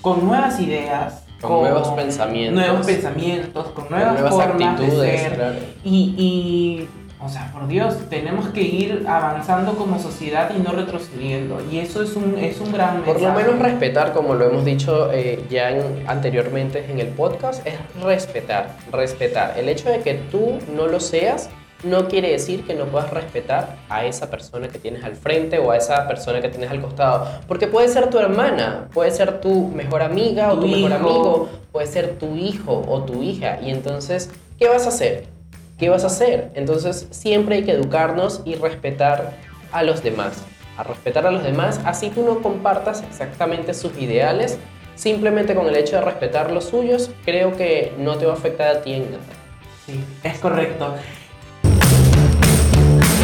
con 0.00 0.24
nuevas 0.26 0.58
ideas, 0.60 1.24
Con 1.40 1.60
nuevos 1.62 1.88
pensamientos. 1.88 2.54
nuevos 2.64 2.86
pensamientos, 2.86 3.66
con 3.68 3.74
con 3.86 3.90
nuevas, 3.90 4.14
nuevas 4.14 4.34
formas 4.34 4.68
actitudes. 4.80 5.00
de 5.00 5.18
ser. 5.18 5.34
claro. 5.34 5.58
Y, 5.84 6.14
y, 6.18 6.88
o 7.22 7.28
sea, 7.28 7.50
por 7.52 7.68
Dios, 7.68 7.96
tenemos 8.08 8.48
que 8.48 8.62
ir 8.62 9.04
avanzando 9.06 9.74
como 9.74 9.98
sociedad 9.98 10.50
y 10.56 10.60
no 10.60 10.72
retrocediendo. 10.72 11.58
Y 11.70 11.78
eso 11.78 12.02
es 12.02 12.16
un, 12.16 12.38
es 12.38 12.60
un 12.60 12.72
gran 12.72 13.02
Por 13.02 13.20
lo 13.20 13.28
mensaje. 13.28 13.44
menos 13.48 13.58
respetar, 13.62 14.12
como 14.12 14.34
lo 14.34 14.46
hemos 14.48 14.64
dicho 14.64 15.12
eh, 15.12 15.44
ya 15.50 15.70
en- 15.70 16.04
anteriormente 16.08 16.86
en 16.90 16.98
el 16.98 17.08
podcast, 17.08 17.66
es 17.66 17.74
respetar, 18.02 18.70
respetar. 18.90 19.54
El 19.58 19.68
hecho 19.68 19.90
de 19.90 20.00
que 20.00 20.14
tú 20.14 20.58
no 20.74 20.86
lo 20.86 20.98
seas 21.00 21.50
no 21.82 22.08
quiere 22.08 22.30
decir 22.30 22.64
que 22.66 22.74
no 22.74 22.84
puedas 22.84 23.10
respetar 23.10 23.76
a 23.88 24.04
esa 24.04 24.28
persona 24.30 24.68
que 24.68 24.78
tienes 24.78 25.02
al 25.02 25.16
frente 25.16 25.58
o 25.58 25.70
a 25.70 25.76
esa 25.78 26.06
persona 26.06 26.40
que 26.42 26.48
tienes 26.50 26.70
al 26.70 26.80
costado. 26.82 27.26
Porque 27.48 27.66
puede 27.68 27.88
ser 27.88 28.10
tu 28.10 28.18
hermana, 28.18 28.88
puede 28.92 29.10
ser 29.10 29.40
tu 29.40 29.68
mejor 29.68 30.02
amiga 30.02 30.52
o 30.52 30.56
Tu 30.56 30.60
tu 30.62 30.66
mejor 30.66 30.90
hijo. 30.90 30.94
amigo, 31.08 31.48
puede 31.72 31.86
ser 31.86 32.18
tu 32.18 32.34
hijo 32.36 32.84
o 32.86 33.02
tu 33.04 33.22
hija. 33.22 33.58
Y 33.62 33.70
entonces, 33.70 34.30
¿qué 34.58 34.68
vas 34.68 34.84
a 34.84 34.88
hacer? 34.90 35.24
¿Qué 35.80 35.88
vas 35.88 36.04
a 36.04 36.08
hacer? 36.08 36.50
Entonces, 36.52 37.08
siempre 37.10 37.56
hay 37.56 37.64
que 37.64 37.72
educarnos 37.72 38.42
y 38.44 38.54
respetar 38.54 39.32
a 39.72 39.82
los 39.82 40.02
demás. 40.02 40.44
A 40.76 40.82
respetar 40.82 41.26
a 41.26 41.30
los 41.30 41.42
demás, 41.42 41.80
así 41.86 42.10
tú 42.10 42.22
no 42.22 42.42
compartas 42.42 43.02
exactamente 43.08 43.72
sus 43.72 43.96
ideales. 43.96 44.58
Simplemente 44.94 45.54
con 45.54 45.66
el 45.66 45.76
hecho 45.76 45.96
de 45.96 46.02
respetar 46.02 46.52
los 46.52 46.64
suyos, 46.64 47.10
creo 47.24 47.56
que 47.56 47.94
no 47.96 48.18
te 48.18 48.26
va 48.26 48.34
a 48.34 48.36
afectar 48.36 48.76
a 48.76 48.82
ti 48.82 48.92
en 48.92 49.10
nada. 49.12 49.22
Sí, 49.86 50.04
es 50.22 50.38
correcto. 50.38 50.96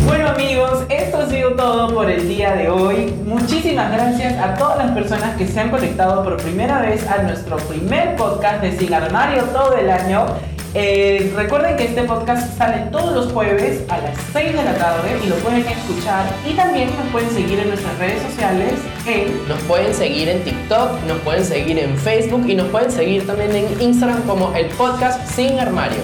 Bueno 0.06 0.28
amigos, 0.28 0.86
esto 0.88 1.18
ha 1.18 1.28
sido 1.28 1.52
todo 1.56 1.92
por 1.92 2.08
el 2.10 2.26
día 2.26 2.54
de 2.54 2.70
hoy. 2.70 3.12
Muchísimas 3.26 3.92
gracias 3.92 4.32
a 4.38 4.54
todas 4.54 4.78
las 4.78 4.92
personas 4.92 5.36
que 5.36 5.46
se 5.46 5.60
han 5.60 5.70
conectado 5.70 6.24
por 6.24 6.38
primera 6.38 6.80
vez 6.80 7.06
a 7.06 7.22
nuestro 7.22 7.58
primer 7.58 8.16
podcast 8.16 8.62
de 8.62 8.72
Sin 8.72 8.94
Armario 8.94 9.42
todo 9.52 9.76
el 9.76 9.90
año. 9.90 10.55
Eh, 10.78 11.32
recuerden 11.34 11.74
que 11.78 11.84
este 11.84 12.02
podcast 12.02 12.54
sale 12.58 12.90
todos 12.92 13.14
los 13.14 13.32
jueves 13.32 13.82
a 13.88 13.96
las 13.96 14.14
6 14.34 14.52
de 14.52 14.62
la 14.62 14.74
tarde 14.74 15.18
y 15.24 15.26
lo 15.26 15.36
pueden 15.36 15.66
escuchar. 15.66 16.26
Y 16.46 16.52
también 16.52 16.90
nos 16.98 17.06
pueden 17.12 17.30
seguir 17.30 17.60
en 17.60 17.68
nuestras 17.68 17.98
redes 17.98 18.20
sociales 18.20 18.74
en 19.06 19.48
Nos 19.48 19.58
pueden 19.62 19.94
seguir 19.94 20.28
en 20.28 20.42
TikTok, 20.44 21.02
nos 21.08 21.18
pueden 21.20 21.46
seguir 21.46 21.78
en 21.78 21.96
Facebook 21.96 22.44
y 22.46 22.54
nos 22.56 22.68
pueden 22.68 22.90
seguir 22.90 23.26
también 23.26 23.56
en 23.56 23.80
Instagram 23.80 24.20
como 24.24 24.54
el 24.54 24.66
podcast 24.66 25.26
Sin 25.30 25.58
Armario. 25.58 25.96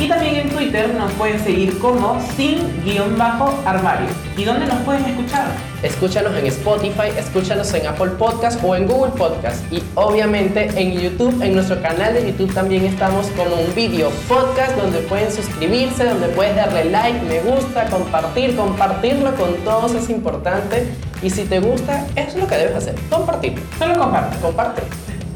Y 0.00 0.06
también 0.06 0.36
en 0.36 0.50
Twitter 0.50 0.94
nos 0.94 1.10
pueden 1.14 1.42
seguir 1.42 1.76
como 1.80 2.20
sin-armario. 2.36 4.23
¿Y 4.36 4.44
dónde 4.44 4.66
nos 4.66 4.80
pueden 4.80 5.04
escuchar? 5.04 5.46
Escúchanos 5.82 6.36
en 6.36 6.46
Spotify, 6.46 7.08
escúchanos 7.16 7.72
en 7.72 7.86
Apple 7.86 8.10
Podcast 8.18 8.62
o 8.64 8.74
en 8.74 8.88
Google 8.88 9.12
Podcast. 9.12 9.72
Y 9.72 9.80
obviamente 9.94 10.70
en 10.74 11.00
YouTube, 11.00 11.40
en 11.40 11.54
nuestro 11.54 11.80
canal 11.80 12.14
de 12.14 12.26
YouTube 12.26 12.52
también 12.52 12.84
estamos 12.84 13.28
como 13.36 13.54
un 13.54 13.72
video 13.76 14.10
podcast 14.26 14.76
donde 14.76 14.98
pueden 15.00 15.30
suscribirse, 15.30 16.04
donde 16.04 16.26
puedes 16.28 16.56
darle 16.56 16.86
like, 16.86 17.20
me 17.26 17.40
gusta, 17.42 17.88
compartir, 17.90 18.56
compartirlo 18.56 19.32
con 19.36 19.54
todos 19.64 19.94
es 19.94 20.10
importante. 20.10 20.88
Y 21.22 21.30
si 21.30 21.44
te 21.44 21.60
gusta, 21.60 22.04
eso 22.16 22.30
es 22.30 22.36
lo 22.36 22.48
que 22.48 22.56
debes 22.56 22.74
hacer, 22.74 22.96
compartir. 23.08 23.54
Solo 23.78 23.94
compartan. 23.96 24.40
Comparte. 24.40 24.82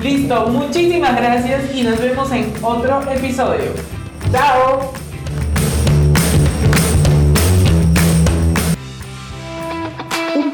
Listo, 0.01 0.47
muchísimas 0.49 1.15
gracias 1.15 1.73
y 1.73 1.83
nos 1.83 2.01
vemos 2.01 2.33
en 2.33 2.53
otro 2.63 3.01
episodio. 3.13 3.71
¡Chao! 4.33 5.08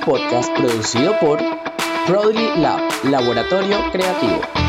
Podcast 0.05 0.53
producido 0.57 1.19
por 1.19 1.38
Proudly 2.07 2.61
Lab, 2.61 2.81
Laboratorio 3.05 3.79
Creativo. 3.90 4.63